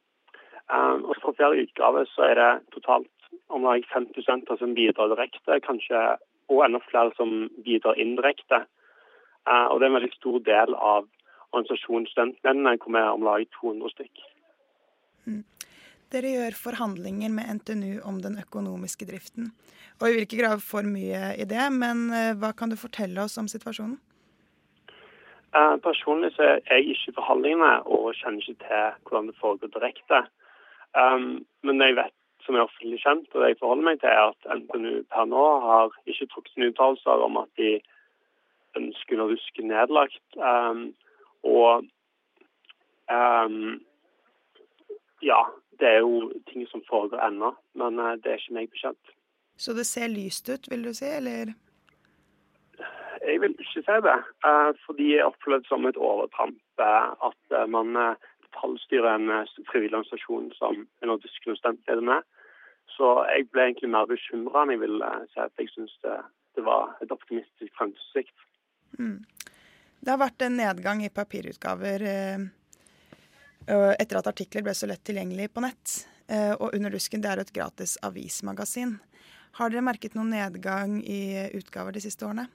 Um, 0.68 1.04
og 1.08 1.16
For 1.22 1.32
hver 1.32 1.56
utgave 1.62 2.04
så 2.12 2.26
er 2.30 2.34
det 2.36 2.50
totalt 2.74 3.08
om 3.48 3.64
lag 3.64 3.84
5 3.92 4.10
studenter 4.12 4.56
som 4.60 4.74
bidrar 4.76 5.08
direkte, 5.08 5.60
kanskje, 5.64 6.00
og 6.52 6.64
enda 6.64 6.80
flere 6.90 7.12
som 7.16 7.48
bidrar 7.64 7.96
indirekte. 7.96 8.64
Uh, 9.48 9.66
og 9.72 9.80
Det 9.80 9.86
er 9.86 9.90
en 9.92 9.98
veldig 10.00 10.16
stor 10.16 10.38
del 10.38 10.74
av 10.76 11.06
organisasjonen 11.52 12.06
Studentmennene, 12.06 12.76
hvor 12.76 12.92
vi 12.92 13.00
er 13.00 13.14
om 13.16 13.24
lag 13.24 13.46
200 13.60 13.94
stykk. 13.94 14.26
Mm. 15.24 15.44
Dere 16.12 16.34
gjør 16.34 16.60
forhandlinger 16.66 17.32
med 17.32 17.48
NTNU 17.56 18.00
om 18.08 18.20
den 18.24 18.36
økonomiske 18.40 19.08
driften. 19.08 19.52
Og 20.00 20.06
Jeg 20.06 20.14
vil 20.14 20.26
ikke 20.26 20.42
grave 20.42 20.60
for 20.60 20.84
mye 20.84 21.32
i 21.40 21.48
det, 21.48 21.64
men 21.72 22.10
uh, 22.12 22.36
hva 22.36 22.52
kan 22.52 22.68
du 22.68 22.76
fortelle 22.76 23.24
oss 23.24 23.40
om 23.40 23.48
situasjonen? 23.48 23.96
Uh, 25.56 25.80
personlig 25.80 26.34
så 26.36 26.42
er 26.44 26.60
jeg 26.68 26.92
ikke 26.92 27.12
i 27.12 27.16
forhandlingene 27.16 27.72
og 27.88 28.12
kjenner 28.20 28.44
ikke 28.44 28.66
til 28.68 28.84
hvordan 29.08 29.30
det 29.32 29.40
foregår 29.40 29.72
direkte. 29.72 30.26
Um, 30.96 31.44
men 31.62 31.80
det 31.80 31.90
jeg 31.90 31.98
vet 31.98 32.14
som 32.48 32.56
er 32.56 32.64
offentlig 32.64 33.00
kjent, 33.02 33.28
og 33.34 33.42
det 33.42 33.50
jeg 33.52 33.58
forholder 33.60 33.84
meg 33.90 34.00
til, 34.00 34.08
er 34.08 34.30
at 34.32 34.46
NTNU 34.56 35.02
per 35.12 35.26
nå 35.28 35.44
har 35.66 35.92
ikke 36.08 36.28
trukket 36.32 36.54
sine 36.54 36.70
uttalelser 36.72 37.24
om 37.26 37.36
at 37.42 37.50
de 37.60 37.74
ønsker 38.78 39.20
å 39.20 39.28
ruske 39.28 39.66
nedlagt. 39.68 40.24
Um, 40.40 40.86
og 41.44 41.84
um, 43.12 43.76
ja, 45.24 45.42
det 45.80 45.92
er 45.92 46.00
jo 46.00 46.30
ting 46.48 46.64
som 46.72 46.84
foregår 46.88 47.20
ennå, 47.28 47.52
men 47.76 48.00
uh, 48.00 48.14
det 48.16 48.32
er 48.32 48.40
ikke 48.40 48.56
meg 48.60 48.72
bekjent. 48.72 49.14
Så 49.58 49.74
det 49.76 49.84
ser 49.90 50.08
lyst 50.08 50.48
ut, 50.48 50.70
vil 50.70 50.88
du 50.88 50.94
si, 50.94 51.10
eller? 51.18 51.52
Jeg 53.26 53.42
vil 53.42 53.52
ikke 53.58 53.82
si 53.84 54.00
det, 54.08 54.18
uh, 54.46 54.72
fordi 54.86 55.12
jeg 55.18 55.28
opplever 55.28 55.60
det 55.60 55.68
som 55.68 55.84
et 55.90 56.00
overtramp 56.00 56.80
uh, 56.80 57.12
at 57.28 57.60
man 57.68 57.92
detaljstyrer 58.48 59.14
en 59.14 59.46
frivillig 59.70 59.98
organisasjon 59.98 60.50
som 60.58 60.82
av 61.04 61.22
tyske 61.22 61.56
studentleder 61.60 62.04
med. 62.10 62.26
Så 62.96 63.10
jeg 63.28 63.48
ble 63.52 63.68
egentlig 63.68 63.90
mer 63.92 64.08
bekymra 64.10 64.64
enn 64.64 64.74
jeg 64.74 64.82
ville 64.82 65.10
si 65.32 65.40
at 65.42 65.60
jeg 65.60 65.70
syns 65.74 65.94
det, 66.04 66.16
det, 66.56 66.64
var 66.66 66.96
et 67.04 67.12
optimistisk 67.14 67.72
fremtidsutsikt. 67.78 68.46
Mm. 68.98 69.18
Det 70.00 70.12
har 70.14 70.20
vært 70.20 70.46
en 70.46 70.56
nedgang 70.58 71.02
i 71.04 71.12
papirutgaver 71.12 72.04
eh, 72.08 72.46
etter 73.68 74.20
at 74.20 74.30
artikler 74.30 74.64
ble 74.66 74.74
så 74.74 74.88
lett 74.90 75.04
tilgjengelig 75.06 75.50
på 75.52 75.62
nett. 75.62 75.98
Eh, 76.26 76.54
og 76.56 76.74
Under 76.74 76.94
dusken 76.94 77.22
det 77.22 77.32
er 77.32 77.42
et 77.42 77.54
gratis 77.54 77.98
avismagasin. 78.06 78.96
Har 79.58 79.72
dere 79.72 79.84
merket 79.84 80.14
noen 80.16 80.32
nedgang 80.32 80.98
i 81.02 81.48
utgaver 81.56 81.94
de 81.94 82.02
siste 82.04 82.26
årene? 82.26 82.48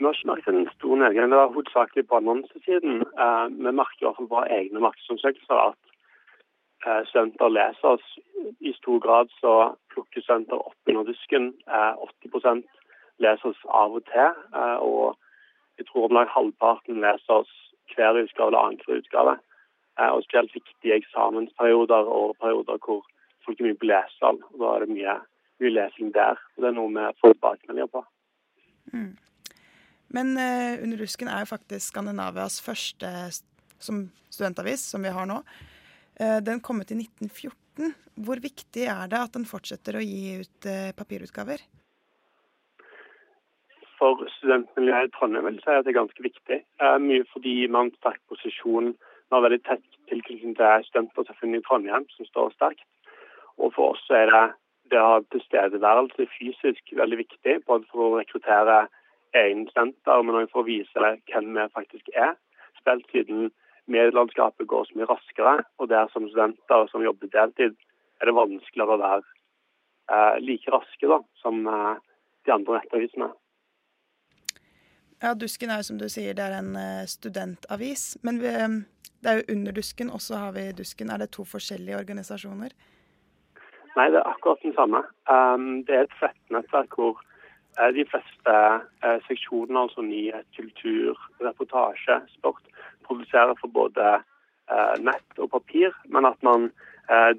En 0.00 0.70
stor 0.74 0.96
nedgang. 0.96 1.30
Det 1.30 1.36
var 1.36 1.52
hovedsakelig 1.54 2.06
på 2.08 2.16
annonsesiden. 2.16 3.02
Eh, 3.02 3.46
vi 3.64 3.72
merker 3.72 4.00
i 4.00 4.06
hvert 4.06 4.18
fall 4.18 4.30
fra 4.32 4.44
egne 4.58 4.80
markedsundersøkelser 4.86 5.64
at 5.68 5.78
studenter 7.10 7.52
leser 7.52 7.88
oss. 7.94 8.06
I 8.60 8.72
stor 8.72 8.98
grad 9.04 9.28
så 9.36 9.74
plukker 9.92 10.22
studenter 10.24 10.56
opp 10.56 10.88
under 10.88 11.04
dusken. 11.04 11.50
80 12.24 12.62
leser 13.20 13.50
oss 13.50 13.60
av 13.68 13.98
og 13.98 14.06
til. 14.08 14.32
og 14.80 15.18
jeg 15.80 15.86
tror 15.88 16.06
om 16.06 16.16
lag 16.16 16.28
halvparten 16.28 17.00
leser 17.04 17.42
oss 17.42 17.52
hver 17.94 18.18
utgave 18.22 18.48
eller 18.48 18.64
annenhver 18.64 19.00
utgave. 19.00 19.36
Eh, 19.98 20.10
og 20.14 20.22
spesielt 20.24 20.54
viktige 20.54 20.98
eksamensperioder 21.00 22.10
og 22.18 22.36
perioder 22.42 22.76
hvor 22.84 23.00
folk 23.44 23.60
er 23.60 23.68
mye 23.68 23.80
på 23.80 23.88
lesesal. 23.90 24.40
Da 24.60 24.74
er 24.74 24.84
det 24.84 24.94
mye, 24.96 25.16
mye, 25.60 25.72
lesing 25.78 26.12
der. 26.14 26.36
og 26.54 26.62
Det 26.62 26.68
er 26.70 26.76
noe 26.76 26.92
vi 26.96 27.06
får 27.20 27.34
tilbakemeldinger 27.34 27.92
på. 27.96 28.04
Mm. 28.92 29.12
Men 30.14 30.34
uh, 30.38 30.82
Under 30.82 31.00
rusken 31.00 31.30
er 31.30 31.44
jo 31.44 31.52
faktisk 31.52 31.92
Skandinavias 31.92 32.60
første 32.64 33.10
som 33.80 34.04
studentavis, 34.30 34.82
som 34.92 35.04
vi 35.06 35.12
har 35.14 35.28
nå. 35.30 35.40
Uh, 36.20 36.38
den 36.44 36.62
kom 36.64 36.82
ut 36.82 36.90
i 36.90 36.98
1914. 36.98 37.94
Hvor 38.20 38.40
viktig 38.42 38.88
er 38.90 39.10
det 39.10 39.20
at 39.20 39.36
den 39.36 39.46
fortsetter 39.48 39.96
å 39.96 40.04
gi 40.04 40.40
ut 40.42 40.70
uh, 40.70 40.90
papirutgaver? 40.98 41.62
for 44.00 44.22
studentmiljøet 44.38 45.10
i 45.10 45.12
Trondheim 45.12 45.44
vil 45.44 45.58
si 45.60 45.72
at 45.74 45.84
det 45.84 45.92
er 45.92 45.98
ganske 45.98 46.22
viktig. 46.24 46.56
Mye 47.04 47.24
fordi 47.34 47.54
man 47.68 47.90
har 47.90 47.98
sterk 47.98 48.22
posisjon, 48.32 48.94
man 49.28 49.36
har 49.36 49.44
veldig 49.44 49.58
tett 49.66 49.98
tilknytning 50.08 50.56
til 50.58 50.86
studenter 50.88 51.58
i 51.58 51.60
Trondheim, 51.66 52.06
som 52.16 52.28
står 52.30 52.54
sterkt. 52.56 52.86
Og 53.60 53.74
for 53.76 53.92
oss 53.92 54.06
er 54.08 54.32
det 54.32 54.44
det 54.90 54.98
å 54.98 55.10
ha 55.12 55.18
tilstedeværelse 55.30 56.26
fysisk 56.34 56.94
veldig 56.98 57.20
viktig, 57.20 57.60
både 57.68 57.86
for 57.92 58.06
å 58.06 58.16
rekruttere 58.18 58.80
egne 59.36 59.66
studenter, 59.70 60.22
men 60.22 60.38
også 60.40 60.52
for 60.52 60.64
å 60.64 60.68
vise 60.68 61.10
hvem 61.30 61.52
vi 61.56 61.66
faktisk 61.74 62.10
er. 62.14 62.36
Spilt 62.80 63.06
siden 63.12 63.50
medielandskapet 63.90 64.68
går 64.70 64.88
så 64.88 64.98
mye 64.98 65.10
raskere, 65.10 65.54
og 65.78 65.90
der 65.90 66.10
som 66.12 66.28
studenter 66.28 66.86
som 66.92 67.04
jobber 67.04 67.30
deltid, 67.34 67.76
er 68.20 68.28
det 68.28 68.36
vanskeligere 68.36 68.96
å 68.96 69.00
være 69.00 69.22
eh, 70.12 70.36
like 70.44 70.72
raske 70.74 71.10
da, 71.10 71.20
som 71.42 71.62
eh, 71.66 71.94
de 72.46 72.54
andre 72.54 72.80
nettavisene. 72.80 73.30
Ja, 75.20 75.34
Dusken 75.36 75.70
er 75.70 75.82
jo 75.82 75.90
som 75.90 75.98
du 76.00 76.06
sier, 76.08 76.32
det 76.36 76.46
er 76.46 76.54
en 76.56 76.72
uh, 76.80 77.04
studentavis. 77.04 78.14
Men 78.24 78.38
vi, 78.40 78.54
um, 78.56 78.78
det 79.20 79.28
er 79.28 79.40
jo 79.40 79.56
under 79.56 79.74
Dusken, 79.76 80.08
og 80.08 80.22
så 80.24 80.38
har 80.40 80.54
vi 80.56 80.70
Dusken. 80.72 81.12
Er 81.12 81.20
det 81.20 81.34
to 81.36 81.44
forskjellige 81.44 81.98
organisasjoner? 81.98 82.72
Nei, 83.98 84.06
det 84.14 84.16
er 84.22 84.30
akkurat 84.30 84.64
den 84.64 84.72
samme. 84.78 85.02
Um, 85.28 85.82
det 85.84 85.98
er 85.98 86.06
et 86.06 86.16
flettnettverk 86.22 86.96
hvor 86.96 87.20
uh, 87.20 87.29
de 87.96 88.04
fleste 88.10 88.56
uh, 89.04 89.18
seksjoner, 89.28 89.78
altså 89.80 90.04
nyhet, 90.04 90.46
kultur, 90.56 91.18
reportasje, 91.40 92.20
sport, 92.36 92.62
produserer 93.06 93.56
for 93.60 93.72
både 93.74 94.18
nett 95.02 95.40
og 95.42 95.48
papir, 95.50 95.90
men 96.14 96.28
at 96.28 96.38
man 96.46 96.68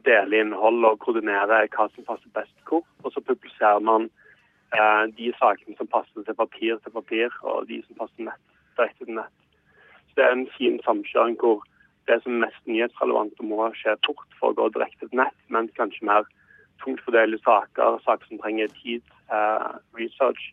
deler 0.03 0.41
innhold 0.41 0.83
og 0.83 0.97
koordinerer 0.99 1.69
hva 1.71 1.85
som 1.93 2.03
passer 2.03 2.33
best 2.35 2.57
hvor. 2.67 2.83
Og 3.05 3.13
så 3.13 3.23
publiserer 3.23 3.79
man 3.79 4.09
Eh, 4.71 5.05
de 5.19 5.33
sakene 5.35 5.75
som 5.75 5.87
passer 5.91 6.23
til 6.23 6.35
papir 6.35 6.77
til 6.79 6.93
papir, 6.95 7.33
og 7.43 7.67
de 7.67 7.81
som 7.83 7.97
passer 7.99 8.27
nett 8.27 8.43
direkte 8.77 9.05
til 9.05 9.17
nett. 9.17 9.39
Så 10.07 10.15
Det 10.15 10.23
er 10.23 10.31
en 10.31 10.47
fin 10.57 10.79
samkjøring 10.85 11.35
hvor 11.41 11.57
det 12.07 12.23
som 12.23 12.37
er 12.37 12.45
mest 12.45 12.61
nyhetsrelevant 12.67 13.41
må 13.43 13.67
skje 13.75 13.97
fort 14.05 14.31
for 14.39 14.51
å 14.51 14.57
gå 14.59 14.69
direkte 14.71 15.09
til 15.09 15.19
nett, 15.19 15.39
men 15.49 15.67
kanskje 15.79 16.07
mer 16.07 16.23
tungt 16.83 17.03
fordelte 17.03 17.43
saker, 17.43 17.99
saker 18.07 18.27
som 18.27 18.39
trenger 18.39 18.71
tid, 18.79 19.03
eh, 19.31 19.69
research, 19.97 20.51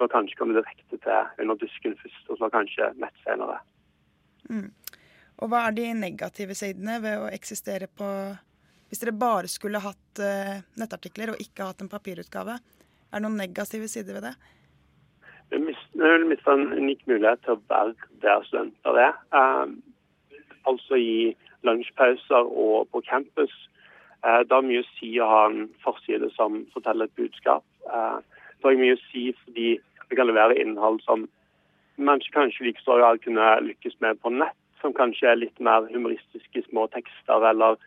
å 0.00 0.08
kanskje 0.08 0.38
komme 0.38 0.56
direkte 0.56 0.96
til 0.96 1.42
under 1.42 1.58
dusken 1.60 1.96
først, 2.00 2.28
og 2.32 2.38
så 2.40 2.48
kanskje 2.52 2.86
nett 3.00 3.16
senere. 3.24 3.58
Mm. 4.48 4.70
Og 5.40 5.50
hva 5.50 5.66
er 5.66 5.76
de 5.76 5.90
negative 5.96 6.56
sidene 6.58 6.98
ved 7.04 7.20
å 7.20 7.28
eksistere 7.32 7.88
på 7.88 8.08
Hvis 8.90 8.98
dere 9.04 9.14
bare 9.14 9.46
skulle 9.46 9.78
hatt 9.78 10.18
uh, 10.18 10.56
nettartikler 10.80 11.30
og 11.30 11.38
ikke 11.38 11.68
hatt 11.68 11.84
en 11.84 11.90
papirutgave, 11.92 12.56
er 12.58 13.12
det 13.12 13.22
noen 13.22 13.36
negative 13.38 13.86
sider 13.86 14.16
ved 14.16 14.24
det? 14.26 14.32
Vi 15.52 15.60
vil 15.62 16.26
miste 16.26 16.50
en 16.50 16.72
unik 16.74 17.04
mulighet 17.06 17.38
til 17.44 17.54
å 17.54 17.60
være 17.70 17.94
der 18.24 18.42
studenter 18.48 18.98
er. 18.98 19.14
Um, 19.30 19.76
altså 20.66 20.98
i 20.98 21.14
lunsjpauser 21.62 22.50
og 22.50 22.90
på 22.90 23.04
campus. 23.06 23.54
Uh, 24.26 24.42
det 24.42 24.56
har 24.56 24.66
mye 24.66 24.82
å 24.82 24.90
si 24.96 25.12
å 25.22 25.30
ha 25.30 25.40
en 25.52 25.68
forside 25.86 26.32
som 26.34 26.64
forteller 26.74 27.06
et 27.06 27.18
budskap. 27.22 27.62
Det 27.86 28.66
har 28.68 28.80
mye 28.80 28.96
å 28.96 29.04
si 29.08 29.30
fordi 29.44 29.68
det 30.10 30.18
kan 30.18 30.28
levere 30.28 30.58
innhold 30.58 31.00
som 31.06 31.28
mennesker 32.00 32.34
kanskje 32.34 32.66
like 32.66 32.82
stor 32.82 32.98
grad 32.98 33.22
kunne 33.24 33.46
lykkes 33.66 33.96
med 34.00 34.20
på 34.20 34.32
nett, 34.34 34.56
som 34.80 34.94
kanskje 34.96 35.28
er 35.30 35.40
litt 35.40 35.60
mer 35.60 35.86
humoristiske 35.92 36.64
små 36.68 36.86
tekster, 36.94 37.44
eller 37.50 37.78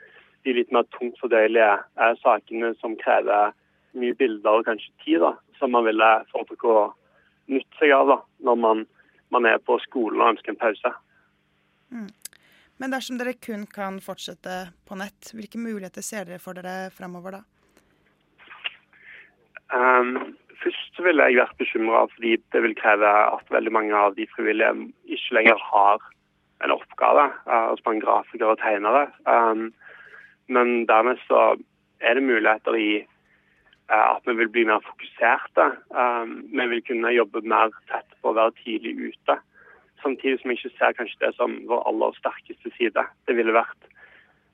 de 0.43 0.55
litt 0.55 0.71
mer 0.75 0.85
tungt 0.95 1.19
fordøyelige 1.21 1.69
eh, 1.73 2.15
sakene 2.21 2.73
som 2.81 2.95
krever 3.01 3.53
mye 3.97 4.15
bilder 4.17 4.59
og 4.59 4.67
kanskje 4.67 4.93
tid 5.05 5.21
da, 5.23 5.33
som 5.59 5.73
man 5.73 5.87
ville 5.87 6.09
foretrekke 6.31 6.69
å 6.69 6.83
nytte 7.51 7.79
seg 7.79 7.93
av 7.95 8.09
da, 8.09 8.19
når 8.47 8.59
man, 8.65 8.83
man, 9.33 9.47
er 9.49 9.61
på 9.63 9.77
skolen 9.85 10.21
og 10.21 10.33
ønsker 10.33 10.53
en 10.53 10.61
pause. 10.61 10.93
Mm. 11.93 12.09
Men 12.81 12.93
dersom 12.93 13.19
dere 13.19 13.35
kun 13.37 13.65
kan 13.69 13.99
fortsette 14.03 14.59
på 14.87 14.97
nett, 14.99 15.33
hvilke 15.35 15.61
muligheter 15.61 16.05
ser 16.05 16.27
dere 16.27 16.41
for 16.41 16.57
dere 16.57 16.89
fremover 16.95 17.39
da? 17.39 17.43
Um, 19.73 20.35
først 20.61 20.99
ville 21.01 21.25
jeg 21.27 21.39
vært 21.39 21.57
bekymra 21.57 22.03
fordi 22.13 22.35
det 22.53 22.61
vil 22.65 22.75
kreve 22.77 23.09
at 23.09 23.53
veldig 23.53 23.71
mange 23.73 23.95
av 23.97 24.17
de 24.17 24.27
frivillige 24.35 24.89
ikke 25.15 25.39
lenger 25.39 25.63
har 25.71 26.03
en 26.63 26.75
oppgave, 26.75 27.25
uh, 27.49 27.71
altså 27.71 27.93
en 27.93 28.03
grafiker 28.03 28.53
og 28.53 28.59
tegnere. 28.61 29.07
Um, 29.25 29.71
men 30.47 30.85
dernest 30.87 31.25
så 31.27 31.55
er 32.01 32.19
det 32.19 32.27
muligheter 32.27 32.77
i 32.77 32.91
uh, 33.01 34.07
at 34.15 34.29
vi 34.29 34.37
vil 34.41 34.51
bli 34.53 34.67
mer 34.69 34.83
fokuserte. 34.85 35.71
Um, 35.89 36.43
vi 36.53 36.67
vil 36.75 36.85
kunne 36.87 37.15
jobbe 37.15 37.41
mer 37.41 37.73
tett 37.91 38.19
på 38.21 38.31
å 38.31 38.37
være 38.37 38.55
tidlig 38.61 38.95
ute. 39.09 39.39
Samtidig 40.03 40.39
som 40.41 40.51
vi 40.51 40.59
ikke 40.59 40.75
ser 40.77 40.97
kanskje 40.99 41.25
det 41.25 41.33
som 41.39 41.57
vår 41.69 41.85
aller 41.89 42.19
sterkeste 42.19 42.71
side. 42.77 43.07
Det 43.27 43.37
ville 43.39 43.55
vært 43.55 43.89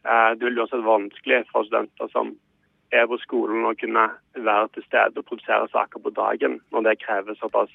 uh, 0.08 0.32
det 0.38 0.45
ville 0.45 0.63
også 0.63 0.79
vært 0.79 0.93
vanskelig 0.93 1.43
for 1.51 1.67
studenter 1.67 2.15
som 2.15 2.38
er 2.95 3.06
på 3.10 3.19
skolen 3.21 3.67
å 3.69 3.75
kunne 3.78 4.08
være 4.36 4.67
til 4.75 4.86
stede 4.88 5.21
og 5.21 5.28
produsere 5.30 5.69
saker 5.73 6.02
på 6.04 6.13
dagen, 6.17 6.60
når 6.73 6.88
det 6.88 6.99
krever 7.04 7.38
såpass 7.39 7.71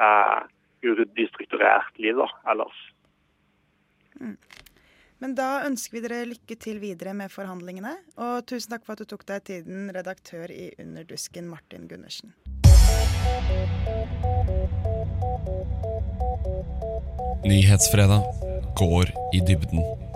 uh, 0.00 0.44
strukturert 0.78 1.98
liv 1.98 2.18
da, 2.20 2.28
ellers. 2.52 2.80
Mm. 4.20 4.36
Men 5.18 5.34
da 5.34 5.64
ønsker 5.66 5.96
vi 5.96 6.02
dere 6.04 6.26
lykke 6.30 6.56
til 6.62 6.78
videre 6.82 7.14
med 7.16 7.32
forhandlingene. 7.34 7.96
Og 8.22 8.46
tusen 8.46 8.70
takk 8.74 8.84
for 8.86 8.94
at 8.94 9.02
du 9.02 9.10
tok 9.10 9.24
deg 9.26 9.48
tiden, 9.48 9.88
redaktør 9.94 10.52
i 10.54 10.70
Underdusken, 10.78 11.50
Martin 11.50 11.88
Gundersen. 11.90 12.36
Nyhetsfredag 17.48 18.22
går 18.78 19.10
i 19.34 19.42
dybden. 19.48 20.07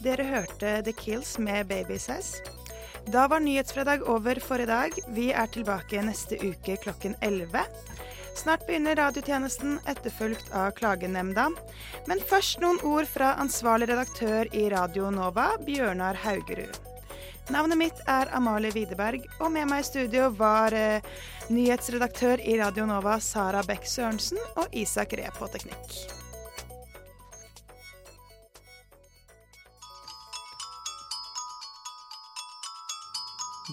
Dere 0.00 0.24
hørte 0.24 0.80
The 0.82 0.92
Kills 0.96 1.38
med 1.38 1.66
Baby 1.68 1.98
Says. 1.98 2.40
Da 3.12 3.26
var 3.28 3.40
Nyhetsfredag 3.40 4.02
over 4.08 4.40
for 4.40 4.60
i 4.60 4.66
dag. 4.66 4.94
Vi 5.08 5.30
er 5.32 5.48
tilbake 5.52 6.00
neste 6.04 6.38
uke 6.40 6.76
klokken 6.80 7.16
11. 7.20 7.64
Snart 8.36 8.64
begynner 8.66 8.96
radiotjenesten, 8.96 9.78
etterfulgt 9.86 10.52
av 10.56 10.70
Klagenemnda. 10.78 11.50
Men 12.08 12.22
først 12.30 12.62
noen 12.62 12.80
ord 12.86 13.08
fra 13.12 13.34
ansvarlig 13.42 13.90
redaktør 13.90 14.48
i 14.56 14.68
Radio 14.72 15.10
Nova, 15.12 15.50
Bjørnar 15.66 16.16
Haugerud. 16.24 16.80
Navnet 17.50 17.80
mitt 17.80 18.00
er 18.08 18.30
Amalie 18.36 18.72
Widerberg, 18.72 19.26
og 19.40 19.52
med 19.52 19.68
meg 19.68 19.82
i 19.82 19.88
studio 19.90 20.30
var 20.38 20.72
eh, 20.76 21.04
nyhetsredaktør 21.50 22.40
i 22.40 22.56
Radio 22.62 22.88
Nova 22.88 23.18
Sara 23.20 23.64
Beck 23.66 23.84
Sørensen 23.90 24.40
og 24.54 24.70
Isak 24.72 25.18
Ree 25.18 25.34
på 25.36 25.50
teknikk. 25.50 26.19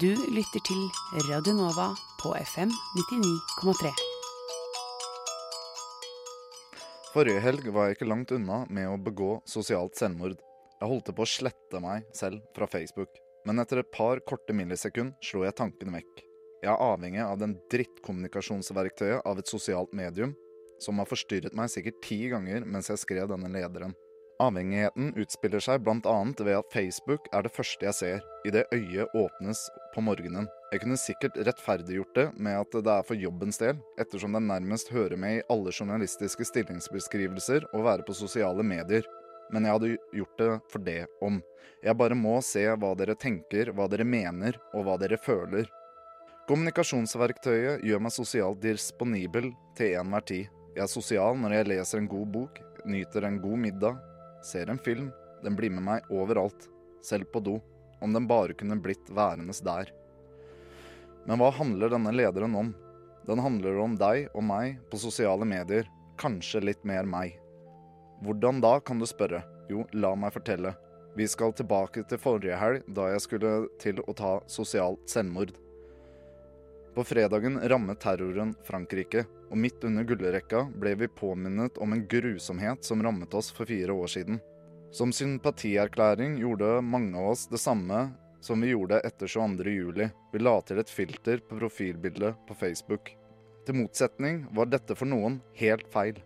Du 0.02 0.12
lytter 0.30 0.62
til 0.62 0.82
Radio 1.26 1.56
Nova 1.58 1.88
på 2.20 2.30
FM 2.38 2.70
99,3. 2.70 3.90
Forrige 7.16 7.42
helg 7.42 7.66
var 7.74 7.88
jeg 7.88 7.98
ikke 7.98 8.10
langt 8.12 8.34
unna 8.36 8.60
med 8.70 8.92
å 8.92 9.00
begå 9.02 9.40
sosialt 9.50 9.98
selvmord. 9.98 10.36
Jeg 10.78 10.92
holdt 10.92 11.10
på 11.18 11.26
å 11.26 11.32
slette 11.32 11.82
meg 11.82 12.06
selv 12.14 12.44
fra 12.54 12.68
Facebook, 12.70 13.10
men 13.48 13.64
etter 13.64 13.82
et 13.82 13.90
par 13.96 14.22
korte 14.28 14.54
millisekund 14.54 15.16
slo 15.26 15.48
jeg 15.48 15.58
tanken 15.58 15.96
vekk. 15.98 16.26
Jeg 16.62 16.74
er 16.76 16.88
avhengig 16.92 17.24
av 17.26 17.42
den 17.42 17.58
drittkommunikasjonsverktøyet 17.74 19.26
av 19.26 19.42
et 19.42 19.50
sosialt 19.50 19.98
medium, 19.98 20.36
som 20.84 21.02
har 21.02 21.10
forstyrret 21.10 21.58
meg 21.58 21.74
sikkert 21.74 22.04
ti 22.06 22.28
ganger 22.36 22.70
mens 22.70 22.92
jeg 22.94 23.02
skrev 23.02 23.32
denne 23.34 23.50
lederen. 23.50 23.98
Avhengigheten 24.38 25.16
utspiller 25.18 25.62
seg 25.64 25.82
bl.a. 25.82 26.18
ved 26.38 26.54
at 26.54 26.74
Facebook 26.74 27.26
er 27.34 27.42
det 27.48 27.52
første 27.56 27.88
jeg 27.88 27.98
ser 27.98 28.26
idet 28.46 28.68
øyet 28.76 29.14
åpnes 29.18 29.64
på 29.96 30.04
morgenen. 30.06 30.46
Jeg 30.70 30.84
kunne 30.84 30.98
sikkert 31.02 31.40
rettferdiggjort 31.48 32.12
det 32.14 32.26
med 32.38 32.60
at 32.60 32.76
det 32.86 32.92
er 32.94 33.06
for 33.08 33.18
jobbens 33.18 33.58
del, 33.58 33.80
ettersom 33.98 34.36
det 34.38 34.44
nærmest 34.46 34.92
hører 34.94 35.18
med 35.18 35.40
i 35.40 35.46
alle 35.50 35.74
journalistiske 35.74 36.46
stillingsbeskrivelser 36.52 37.66
å 37.74 37.82
være 37.88 38.06
på 38.06 38.14
sosiale 38.14 38.62
medier. 38.62 39.08
Men 39.50 39.66
jeg 39.66 39.74
hadde 39.74 39.90
gjort 40.20 40.44
det 40.44 40.50
for 40.70 40.86
det 40.86 41.00
om. 41.24 41.40
Jeg 41.82 41.98
bare 41.98 42.18
må 42.20 42.36
se 42.46 42.66
hva 42.68 42.92
dere 43.00 43.16
tenker, 43.18 43.72
hva 43.74 43.88
dere 43.90 44.06
mener, 44.06 44.60
og 44.76 44.86
hva 44.86 45.00
dere 45.02 45.18
føler. 45.18 45.66
Kommunikasjonsverktøyet 46.48 47.82
gjør 47.88 48.04
meg 48.06 48.14
sosialt 48.14 48.62
disponibel 48.62 49.50
til 49.80 49.98
enhver 49.98 50.28
tid. 50.30 50.54
Jeg 50.76 50.84
er 50.86 50.94
sosial 50.94 51.42
når 51.42 51.58
jeg 51.58 51.70
leser 51.72 52.04
en 52.04 52.12
god 52.12 52.30
bok, 52.36 52.62
nyter 52.86 53.26
en 53.26 53.42
god 53.42 53.64
middag, 53.66 53.98
ser 54.46 54.70
en 54.70 54.80
film, 54.80 55.12
den 55.44 55.56
blir 55.56 55.72
med 55.74 55.86
meg 55.86 56.12
overalt, 56.14 56.70
selv 57.04 57.30
på 57.34 57.42
do, 57.44 57.58
om 58.02 58.14
den 58.14 58.28
bare 58.28 58.56
kunne 58.58 58.80
blitt 58.82 59.10
værende 59.10 59.56
der. 59.66 59.92
Men 61.28 61.42
hva 61.42 61.52
handler 61.52 61.92
denne 61.92 62.14
lederen 62.16 62.56
om? 62.56 62.74
Den 63.28 63.42
handler 63.44 63.78
om 63.84 63.98
deg 64.00 64.30
og 64.34 64.44
meg 64.48 64.78
på 64.92 65.00
sosiale 65.02 65.46
medier, 65.46 65.88
kanskje 66.18 66.64
litt 66.64 66.84
mer 66.88 67.06
meg. 67.06 67.36
Hvordan 68.24 68.62
da, 68.64 68.78
kan 68.80 69.00
du 69.00 69.06
spørre. 69.06 69.44
Jo, 69.70 69.84
la 69.94 70.14
meg 70.16 70.34
fortelle. 70.34 70.74
Vi 71.18 71.28
skal 71.28 71.54
tilbake 71.58 72.06
til 72.08 72.22
forrige 72.22 72.58
helg, 72.58 72.86
da 72.88 73.10
jeg 73.12 73.24
skulle 73.26 73.52
til 73.82 74.00
å 74.06 74.14
ta 74.16 74.38
sosialt 74.50 75.10
selvmord. 75.12 75.52
På 76.96 77.04
fredagen 77.06 77.60
rammet 77.70 78.00
terroren 78.02 78.56
Frankrike, 78.66 79.26
og 79.50 79.58
midt 79.58 79.84
under 79.88 80.06
gullrekka 80.08 80.66
ble 80.80 80.94
vi 81.00 81.08
påminnet 81.08 81.78
om 81.84 81.94
en 81.94 82.04
grusomhet 82.10 82.84
som 82.86 83.04
rammet 83.04 83.34
oss 83.34 83.52
for 83.56 83.70
fire 83.70 83.94
år 83.94 84.12
siden. 84.12 84.40
Som 84.92 85.14
sympatierklæring 85.14 86.38
gjorde 86.42 86.82
mange 86.82 87.18
av 87.18 87.34
oss 87.34 87.48
det 87.52 87.62
samme 87.62 88.08
som 88.42 88.62
vi 88.62 88.72
gjorde 88.72 89.02
etter 89.08 89.28
22. 89.28 89.74
juli. 89.74 90.10
Vi 90.34 90.40
la 90.40 90.56
til 90.62 90.80
et 90.80 90.92
filter 90.92 91.42
på 91.44 91.60
profilbildet 91.60 92.38
på 92.48 92.56
Facebook. 92.56 93.12
Til 93.68 93.80
motsetning 93.82 94.46
var 94.56 94.72
dette 94.72 94.96
for 94.96 95.10
noen 95.10 95.42
helt 95.60 95.88
feil. 95.92 96.22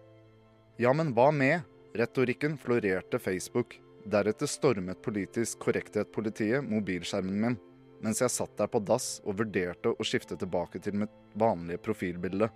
Ja, 0.77 0.93
men 0.93 1.13
hva 1.17 1.31
med? 1.33 1.65
Retorikken 1.97 2.57
florerte 2.61 3.19
Facebook. 3.19 3.75
Deretter 4.05 4.49
stormet 4.49 5.01
politisk 5.05 5.59
korrekthet-politiet 5.65 6.65
mobilskjermen 6.65 7.41
min 7.41 7.59
mens 8.01 8.21
jeg 8.21 8.33
satt 8.33 8.53
der 8.57 8.69
på 8.71 8.81
dass 8.83 9.19
og 9.25 9.37
vurderte 9.41 9.93
å 9.93 10.05
skifte 10.07 10.37
tilbake 10.39 10.81
til 10.81 10.97
mitt 11.03 11.13
vanlige 11.37 11.81
profilbilde. 11.85 12.49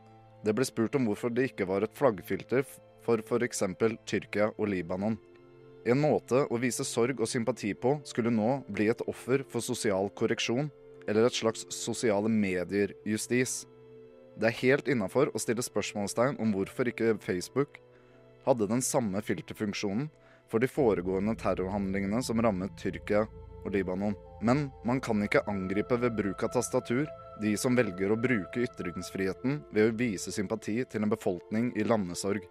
Det 0.46 0.54
ble 0.54 0.66
spurt 0.68 0.96
om 0.98 1.08
hvorfor 1.10 1.34
det 1.34 1.48
ikke 1.50 1.66
var 1.66 1.82
et 1.82 1.96
flaggfilter 1.98 2.66
for 3.06 3.22
f.eks. 3.26 3.64
Tyrkia 4.06 4.52
og 4.54 4.70
Libanon. 4.70 5.18
En 5.86 6.02
måte 6.02 6.44
å 6.50 6.58
vise 6.62 6.86
sorg 6.86 7.20
og 7.22 7.30
sympati 7.30 7.72
på 7.78 7.96
skulle 8.06 8.34
nå 8.34 8.60
bli 8.70 8.88
et 8.90 9.02
offer 9.10 9.44
for 9.50 9.66
sosial 9.66 10.10
korreksjon, 10.18 10.70
eller 11.06 11.28
et 11.28 11.38
slags 11.38 11.66
sosiale 11.74 12.30
medier-justis. 12.30 13.64
Det 14.38 14.50
er 14.50 14.62
helt 14.62 14.90
innafor 14.90 15.30
å 15.34 15.42
stille 15.42 15.66
spørsmålstegn 15.66 16.40
om 16.42 16.54
hvorfor 16.54 16.90
ikke 16.90 17.16
Facebook 17.22 17.80
hadde 18.46 18.70
den 18.70 18.82
samme 18.86 19.22
filterfunksjonen 19.26 20.10
for 20.50 20.62
de 20.62 20.70
foregående 20.70 21.34
terrorhandlingene 21.42 22.22
som 22.26 22.42
rammet 22.42 22.74
Tyrkia 22.82 23.26
og 23.64 23.72
Libanon. 23.74 24.18
Men 24.46 24.68
man 24.86 25.02
kan 25.02 25.22
ikke 25.26 25.46
angripe 25.50 25.98
ved 26.02 26.18
bruk 26.18 26.46
av 26.46 26.54
tastatur 26.58 27.06
de 27.42 27.56
som 27.58 27.76
velger 27.76 28.12
å 28.12 28.20
bruke 28.20 28.64
ytringsfriheten 28.64 29.60
ved 29.74 29.90
å 29.90 29.96
vise 29.98 30.32
sympati 30.32 30.78
til 30.90 31.04
en 31.04 31.12
befolkning 31.12 31.72
i 31.76 31.86
landesorg. 31.88 32.44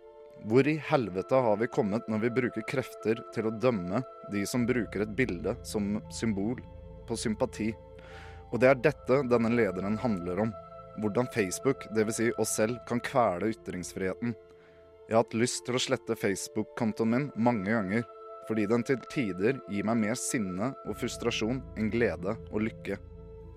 Hvor 0.45 0.67
i 0.69 0.77
helvete 0.91 1.41
har 1.47 1.57
vi 1.61 1.71
kommet 1.73 2.09
når 2.11 2.25
vi 2.27 2.33
bruker 2.41 2.67
krefter 2.69 3.23
til 3.33 3.49
å 3.49 3.55
dømme 3.55 4.03
de 4.33 4.45
som 4.49 4.67
bruker 4.69 5.05
et 5.05 5.15
bilde 5.17 5.55
som 5.65 5.97
symbol 6.13 6.61
på 7.09 7.17
sympati? 7.17 7.71
Og 8.53 8.61
det 8.61 8.71
er 8.71 8.83
dette 8.83 9.23
denne 9.31 9.53
lederen 9.55 9.97
handler 10.03 10.45
om. 10.47 10.53
Hvordan 11.01 11.31
Facebook, 11.35 11.89
dvs. 11.95 12.19
Si 12.19 12.27
oss 12.39 12.53
selv, 12.55 12.77
kan 12.87 13.01
kvele 13.03 13.51
ytringsfriheten. 13.55 14.35
Jeg 15.09 15.17
har 15.17 15.25
hatt 15.25 15.35
lyst 15.37 15.65
til 15.67 15.77
å 15.77 15.83
slette 15.83 16.17
Facebook-kontoen 16.17 17.11
min 17.11 17.27
mange 17.35 17.73
ganger, 17.73 18.05
fordi 18.49 18.69
den 18.71 18.85
til 18.87 19.01
tider 19.11 19.59
gir 19.73 19.89
meg 19.89 19.99
mer 20.05 20.21
sinne 20.21 20.71
og 20.85 20.97
frustrasjon 21.01 21.65
enn 21.81 21.91
glede 21.93 22.37
og 22.53 22.63
lykke. 22.69 23.01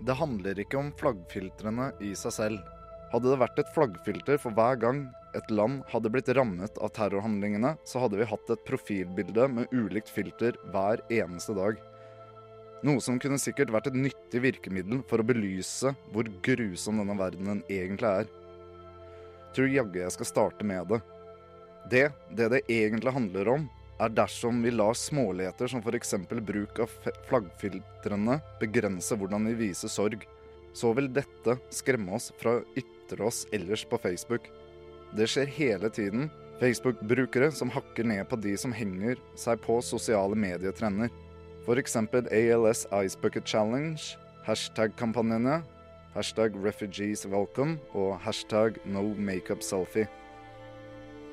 Det 0.05 0.17
handler 0.19 0.59
ikke 0.61 0.77
om 0.79 0.91
flaggfiltrene 0.99 1.91
i 2.05 2.13
seg 2.17 2.35
selv. 2.35 2.73
Hadde 3.13 3.31
det 3.31 3.39
vært 3.41 3.61
et 3.61 3.71
flaggfilter 3.73 4.39
for 4.41 4.53
hver 4.53 4.77
gang 4.81 5.05
et 5.37 5.51
land 5.51 5.81
hadde 5.91 6.09
blitt 6.11 6.29
rammet 6.35 6.79
av 6.81 6.91
terrorhandlingene, 6.95 7.75
så 7.87 8.01
hadde 8.03 8.19
vi 8.19 8.27
hatt 8.29 8.51
et 8.53 8.65
profilbilde 8.67 9.47
med 9.53 9.73
ulikt 9.75 10.09
filter 10.11 10.57
hver 10.73 11.03
eneste 11.13 11.55
dag. 11.57 11.79
Noe 12.85 13.01
som 13.01 13.17
kunne 13.21 13.39
sikkert 13.41 13.71
vært 13.73 13.89
et 13.89 13.97
nyttig 13.97 14.41
virkemiddel 14.43 15.01
for 15.09 15.21
å 15.21 15.27
belyse 15.27 15.93
hvor 16.13 16.29
grusom 16.45 17.01
denne 17.01 17.17
verdenen 17.17 17.63
egentlig 17.69 18.11
er. 18.23 18.29
Tror 19.55 19.71
jaggu 19.73 20.01
jeg 20.03 20.13
skal 20.13 20.29
starte 20.29 20.67
med 20.67 20.91
det. 20.91 21.01
Det 21.87 22.05
det 22.37 22.49
det 22.53 22.61
egentlig 22.69 23.15
handler 23.15 23.53
om, 23.55 23.67
er 23.99 24.13
dersom 24.13 24.61
vi 24.63 24.71
lar 24.71 24.93
småligheter 24.93 25.71
som 25.71 25.81
f.eks. 25.81 26.15
bruk 26.29 26.79
av 26.83 26.91
flaggfiltrene 27.29 28.39
begrense 28.61 29.17
hvordan 29.17 29.47
vi 29.49 29.55
viser 29.67 29.91
sorg, 29.91 30.25
så 30.73 30.93
vil 30.93 31.09
dette 31.13 31.57
skremme 31.73 32.17
oss 32.17 32.29
fra 32.37 32.59
å 32.59 32.65
ytre 32.77 33.25
oss 33.25 33.45
ellers 33.55 33.85
på 33.89 33.97
Facebook. 34.01 34.45
Det 35.17 35.27
skjer 35.31 35.49
hele 35.57 35.89
tiden. 35.89 36.29
Facebook-brukere 36.57 37.51
som 37.53 37.69
hakker 37.69 38.05
ned 38.09 38.23
på 38.29 38.37
de 38.41 38.55
som 38.57 38.73
henger 38.73 39.19
seg 39.37 39.61
på 39.61 39.77
sosiale 39.85 40.37
medietrender. 40.37 41.11
F.eks. 41.65 41.97
ALS 41.97 42.85
Ice 43.03 43.17
Bucket 43.21 43.45
Challenge, 43.45 44.01
hashtag-kampanjene, 44.47 45.59
hashtag 46.15 46.55
refugees 46.63 47.25
welcome 47.29 47.77
og 47.93 48.17
hashtag 48.25 48.79
no 48.85 49.13
makeup 49.17 49.61
selfie. 49.61 50.07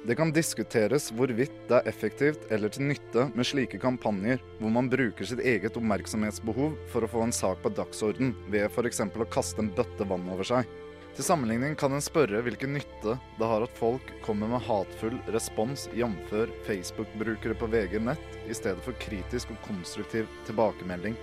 Det 0.05 0.19
kan 0.19 0.29
diskuteres 0.37 1.07
hvorvidt 1.17 1.55
det 1.65 1.79
er 1.79 1.87
effektivt 1.89 2.43
eller 2.53 2.69
til 2.69 2.91
nytte 2.91 3.23
med 3.33 3.47
slike 3.49 3.79
kampanjer, 3.81 4.43
hvor 4.59 4.73
man 4.75 4.91
bruker 4.93 5.25
sitt 5.25 5.41
eget 5.41 5.79
oppmerksomhetsbehov 5.81 6.75
for 6.93 7.07
å 7.07 7.09
få 7.09 7.23
en 7.25 7.33
sak 7.33 7.63
på 7.63 7.73
dagsorden, 7.73 8.35
ved 8.53 8.67
f.eks. 8.69 9.01
å 9.01 9.29
kaste 9.33 9.65
en 9.65 9.73
bøtte 9.73 10.05
vann 10.11 10.29
over 10.29 10.45
seg. 10.45 10.69
Til 11.17 11.25
sammenligning 11.25 11.73
kan 11.81 11.97
en 11.97 12.05
spørre 12.05 12.43
hvilken 12.45 12.77
nytte 12.77 13.17
det 13.39 13.49
har 13.49 13.65
at 13.65 13.81
folk 13.81 14.13
kommer 14.27 14.53
med 14.53 14.67
hatfull 14.67 15.17
respons, 15.33 15.87
jf. 15.97 16.37
Facebook-brukere 16.69 17.57
på 17.57 17.71
VG 17.73 17.97
nett, 18.05 18.39
i 18.45 18.53
stedet 18.53 18.85
for 18.85 19.01
kritisk 19.01 19.57
og 19.57 19.65
konstruktiv 19.71 20.29
tilbakemelding. 20.45 21.17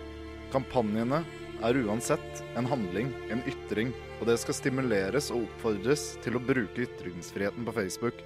Kampanjene 0.56 1.22
er 1.62 1.84
uansett 1.86 2.46
en 2.58 2.66
handling, 2.66 3.14
en 3.30 3.46
ytring, 3.46 3.94
og 4.18 4.26
det 4.32 4.42
skal 4.42 4.58
stimuleres 4.58 5.30
og 5.30 5.46
oppfordres 5.46 6.16
til 6.26 6.40
å 6.40 6.46
bruke 6.50 6.88
ytringsfriheten 6.90 7.68
på 7.68 7.78
Facebook. 7.84 8.26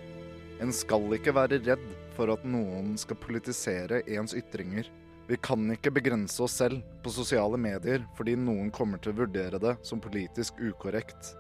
En 0.64 0.72
skal 0.72 1.10
ikke 1.18 1.34
være 1.36 1.60
redd 1.66 1.88
for 2.16 2.32
at 2.32 2.46
noen 2.48 2.94
skal 3.00 3.20
politisere 3.20 4.02
ens 4.08 4.36
ytringer. 4.38 4.88
Vi 5.28 5.38
kan 5.42 5.66
ikke 5.74 5.92
begrense 5.92 6.38
oss 6.46 6.56
selv 6.62 6.84
på 7.04 7.12
sosiale 7.12 7.58
medier 7.60 8.06
fordi 8.16 8.38
noen 8.40 8.70
kommer 8.74 9.02
til 9.02 9.12
å 9.12 9.20
vurdere 9.24 9.60
det 9.60 9.74
som 9.84 10.00
politisk 10.00 10.62
ukorrekt. 10.62 11.34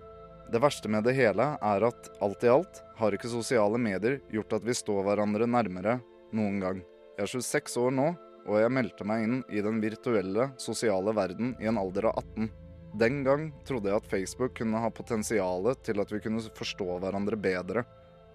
Det 0.52 0.62
verste 0.62 0.92
med 0.92 1.08
det 1.08 1.16
hele 1.18 1.48
er 1.58 1.88
at 1.88 2.10
alt 2.22 2.44
i 2.46 2.52
alt 2.52 2.82
har 3.00 3.16
ikke 3.16 3.32
sosiale 3.32 3.80
medier 3.82 4.20
gjort 4.34 4.60
at 4.60 4.68
vi 4.68 4.76
står 4.78 5.02
hverandre 5.08 5.48
nærmere 5.50 6.00
noen 6.36 6.60
gang. 6.62 6.84
Jeg 7.16 7.26
er 7.26 7.32
26 7.32 7.80
år 7.82 7.96
nå, 7.96 8.12
og 8.46 8.60
jeg 8.62 8.74
meldte 8.78 9.08
meg 9.08 9.24
inn 9.26 9.40
i 9.50 9.64
den 9.66 9.80
virtuelle, 9.82 10.52
sosiale 10.62 11.16
verden 11.16 11.56
i 11.64 11.70
en 11.72 11.80
alder 11.82 12.12
av 12.12 12.20
18. 12.22 12.52
Den 13.00 13.24
gang 13.26 13.48
trodde 13.68 13.90
jeg 13.90 14.00
at 14.00 14.10
Facebook 14.12 14.54
kunne 14.60 14.80
ha 14.84 14.92
potensialet 14.94 15.82
til 15.88 16.04
at 16.04 16.12
vi 16.14 16.22
kunne 16.24 16.44
forstå 16.56 17.00
hverandre 17.02 17.40
bedre. 17.40 17.86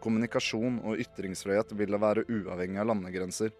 Kommunikasjon 0.00 0.80
og 0.84 1.00
ytringsfrihet 1.02 1.74
ville 1.78 2.00
være 2.00 2.26
uavhengig 2.28 2.80
av 2.80 2.88
landegrenser. 2.92 3.52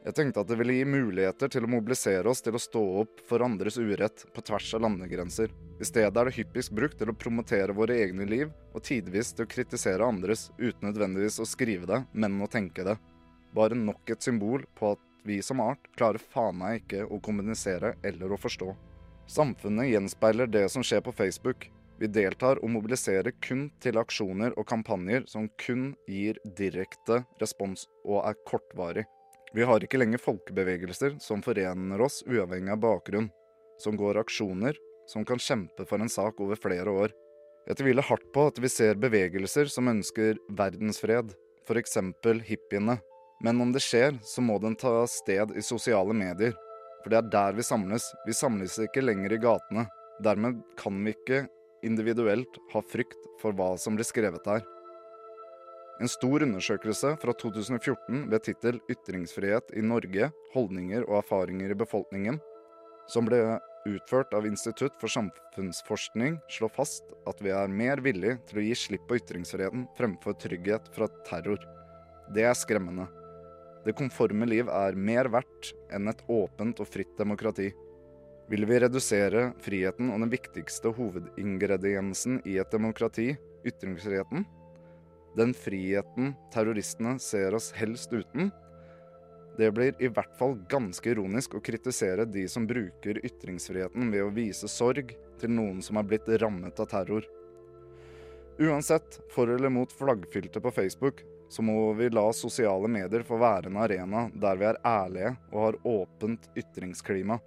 Jeg 0.00 0.16
tenkte 0.16 0.40
at 0.40 0.48
det 0.48 0.56
ville 0.56 0.78
gi 0.78 0.84
muligheter 0.88 1.50
til 1.52 1.66
å 1.66 1.68
mobilisere 1.68 2.30
oss 2.30 2.40
til 2.40 2.56
å 2.56 2.62
stå 2.62 2.80
opp 3.02 3.20
for 3.28 3.44
andres 3.44 3.76
urett 3.76 4.22
på 4.32 4.44
tvers 4.48 4.70
av 4.78 4.86
landegrenser. 4.86 5.52
I 5.80 5.88
stedet 5.88 6.16
er 6.16 6.30
det 6.30 6.36
hyppigst 6.38 6.72
brukt 6.72 6.96
til 7.00 7.12
å 7.12 7.16
promotere 7.16 7.76
våre 7.76 7.98
egne 8.00 8.24
liv, 8.28 8.48
og 8.72 8.84
tidvis 8.86 9.34
til 9.36 9.44
å 9.44 9.50
kritisere 9.52 10.08
andres, 10.08 10.48
uten 10.56 10.88
nødvendigvis 10.88 11.36
å 11.44 11.48
skrive 11.48 11.88
det, 11.90 12.00
men 12.12 12.40
å 12.40 12.48
tenke 12.48 12.86
det. 12.86 12.96
Bare 13.52 13.76
nok 13.76 14.08
et 14.14 14.24
symbol 14.24 14.64
på 14.78 14.94
at 14.94 15.04
vi 15.28 15.42
som 15.44 15.60
art 15.60 15.90
klarer 15.98 16.22
faen 16.32 16.56
meg 16.56 16.80
ikke 16.80 17.04
å 17.04 17.20
kommunisere 17.20 17.92
eller 18.00 18.32
å 18.32 18.40
forstå. 18.40 18.72
Samfunnet 19.28 19.92
gjenspeiler 19.92 20.48
det 20.48 20.64
som 20.72 20.82
skjer 20.86 21.04
på 21.04 21.12
Facebook. 21.12 21.68
Vi 22.00 22.08
deltar 22.08 22.62
og 22.64 22.70
mobiliserer 22.72 23.34
kun 23.44 23.66
til 23.84 23.98
aksjoner 24.00 24.54
og 24.56 24.64
kampanjer 24.70 25.26
som 25.28 25.50
kun 25.60 25.90
gir 26.08 26.38
direkte 26.56 27.20
respons 27.42 27.84
og 28.06 28.22
er 28.24 28.38
kortvarig. 28.48 29.04
Vi 29.52 29.66
har 29.66 29.84
ikke 29.84 29.98
lenger 29.98 30.22
folkebevegelser 30.22 31.18
som 31.20 31.42
forener 31.44 32.00
oss 32.00 32.22
uavhengig 32.24 32.72
av 32.72 32.80
bakgrunn, 32.80 33.28
som 33.82 33.98
går 34.00 34.20
aksjoner, 34.22 34.78
som 35.10 35.26
kan 35.26 35.42
kjempe 35.42 35.84
for 35.90 36.00
en 36.00 36.12
sak 36.12 36.40
over 36.40 36.56
flere 36.56 36.88
år. 36.88 37.12
Jeg 37.68 37.82
tviler 37.82 38.06
hardt 38.06 38.30
på 38.32 38.46
at 38.48 38.62
vi 38.62 38.70
ser 38.72 38.96
bevegelser 39.00 39.68
som 39.68 39.90
ønsker 39.90 40.38
verdensfred, 40.56 41.34
f.eks. 41.68 41.98
hippiene. 42.48 42.96
Men 43.44 43.60
om 43.60 43.72
det 43.72 43.82
skjer, 43.84 44.16
så 44.24 44.40
må 44.40 44.56
den 44.62 44.76
ta 44.76 45.02
sted 45.08 45.52
i 45.56 45.64
sosiale 45.64 46.16
medier. 46.16 46.56
For 47.02 47.12
det 47.12 47.20
er 47.20 47.30
der 47.32 47.56
vi 47.56 47.64
samles. 47.64 48.06
Vi 48.26 48.36
samles 48.36 48.78
ikke 48.80 49.04
lenger 49.04 49.34
i 49.34 49.40
gatene. 49.40 49.86
Dermed 50.24 50.60
kan 50.80 50.98
vi 51.04 51.14
ikke 51.16 51.46
individuelt 51.86 52.60
har 52.72 52.86
frykt 52.86 53.26
for 53.40 53.56
hva 53.56 53.72
som 53.80 53.96
blir 53.96 54.08
skrevet 54.08 54.44
der. 54.46 54.62
En 56.00 56.08
stor 56.08 56.42
undersøkelse 56.46 57.14
fra 57.20 57.32
2014 57.36 58.22
ved 58.30 58.44
tittel 58.46 58.78
'Ytringsfrihet 58.88 59.74
i 59.76 59.82
Norge 59.84 60.30
holdninger 60.54 61.04
og 61.04 61.18
erfaringer 61.20 61.74
i 61.74 61.76
befolkningen', 61.76 62.40
som 63.06 63.26
ble 63.28 63.58
utført 63.88 64.32
av 64.36 64.46
Institutt 64.48 64.96
for 65.00 65.12
samfunnsforskning, 65.12 66.38
slår 66.48 66.72
fast 66.72 67.12
at 67.28 67.40
vi 67.44 67.52
er 67.52 67.68
mer 67.68 68.00
villige 68.04 68.38
til 68.48 68.60
å 68.60 68.64
gi 68.64 68.74
slipp 68.76 69.06
på 69.08 69.18
ytringsfriheten 69.20 69.86
fremfor 69.98 70.36
trygghet 70.40 70.88
fra 70.94 71.08
terror. 71.28 71.60
Det 72.32 72.44
er 72.48 72.56
skremmende. 72.56 73.08
Det 73.84 73.96
konforme 73.96 74.48
liv 74.48 74.68
er 74.68 74.96
mer 74.96 75.30
verdt 75.32 75.72
enn 75.92 76.08
et 76.08 76.20
åpent 76.28 76.80
og 76.80 76.88
fritt 76.88 77.12
demokrati. 77.18 77.70
Vil 78.50 78.66
vi 78.66 78.80
redusere 78.82 79.52
friheten 79.62 80.08
og 80.10 80.24
den 80.24 80.32
viktigste 80.32 80.90
hovedingrediensen 80.96 82.40
i 82.50 82.56
et 82.58 82.72
demokrati, 82.74 83.28
ytringsfriheten, 83.62 84.42
den 85.38 85.52
friheten 85.54 86.32
terroristene 86.50 87.14
ser 87.22 87.54
oss 87.54 87.70
helst 87.78 88.12
uten. 88.12 88.50
Det 89.58 89.68
blir 89.74 89.94
i 90.02 90.08
hvert 90.10 90.32
fall 90.38 90.56
ganske 90.70 91.12
ironisk 91.12 91.54
å 91.54 91.62
kritisere 91.62 92.26
de 92.26 92.46
som 92.50 92.66
bruker 92.66 93.20
ytringsfriheten 93.22 94.10
ved 94.10 94.24
å 94.24 94.32
vise 94.34 94.70
sorg 94.70 95.12
til 95.40 95.52
noen 95.54 95.78
som 95.84 96.00
er 96.00 96.08
blitt 96.10 96.30
rammet 96.42 96.80
av 96.82 96.88
terror. 96.90 97.26
Uansett, 98.60 99.20
for 99.30 99.48
eller 99.48 99.70
mot 99.72 99.92
flaggfylte 99.92 100.60
på 100.60 100.72
Facebook, 100.74 101.22
så 101.50 101.62
må 101.62 101.92
vi 101.98 102.10
la 102.10 102.26
sosiale 102.34 102.90
medier 102.90 103.22
få 103.26 103.38
være 103.40 103.70
en 103.70 103.78
arena 103.82 104.26
der 104.34 104.58
vi 104.58 104.68
er 104.68 104.82
ærlige 104.86 105.32
og 105.52 105.62
har 105.64 105.78
åpent 105.94 106.50
ytringsklima. 106.58 107.38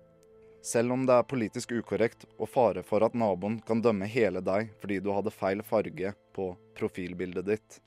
Selv 0.64 0.96
om 0.96 1.02
det 1.06 1.16
er 1.20 1.28
politisk 1.28 1.74
ukorrekt 1.76 2.24
og 2.38 2.48
fare 2.48 2.86
for 2.88 3.04
at 3.04 3.16
naboen 3.20 3.58
kan 3.68 3.82
dømme 3.84 4.08
hele 4.08 4.40
deg 4.40 4.72
fordi 4.80 5.02
du 5.04 5.12
hadde 5.12 5.34
feil 5.36 5.64
farge 5.68 6.14
på 6.36 6.54
profilbildet 6.80 7.50
ditt. 7.50 7.83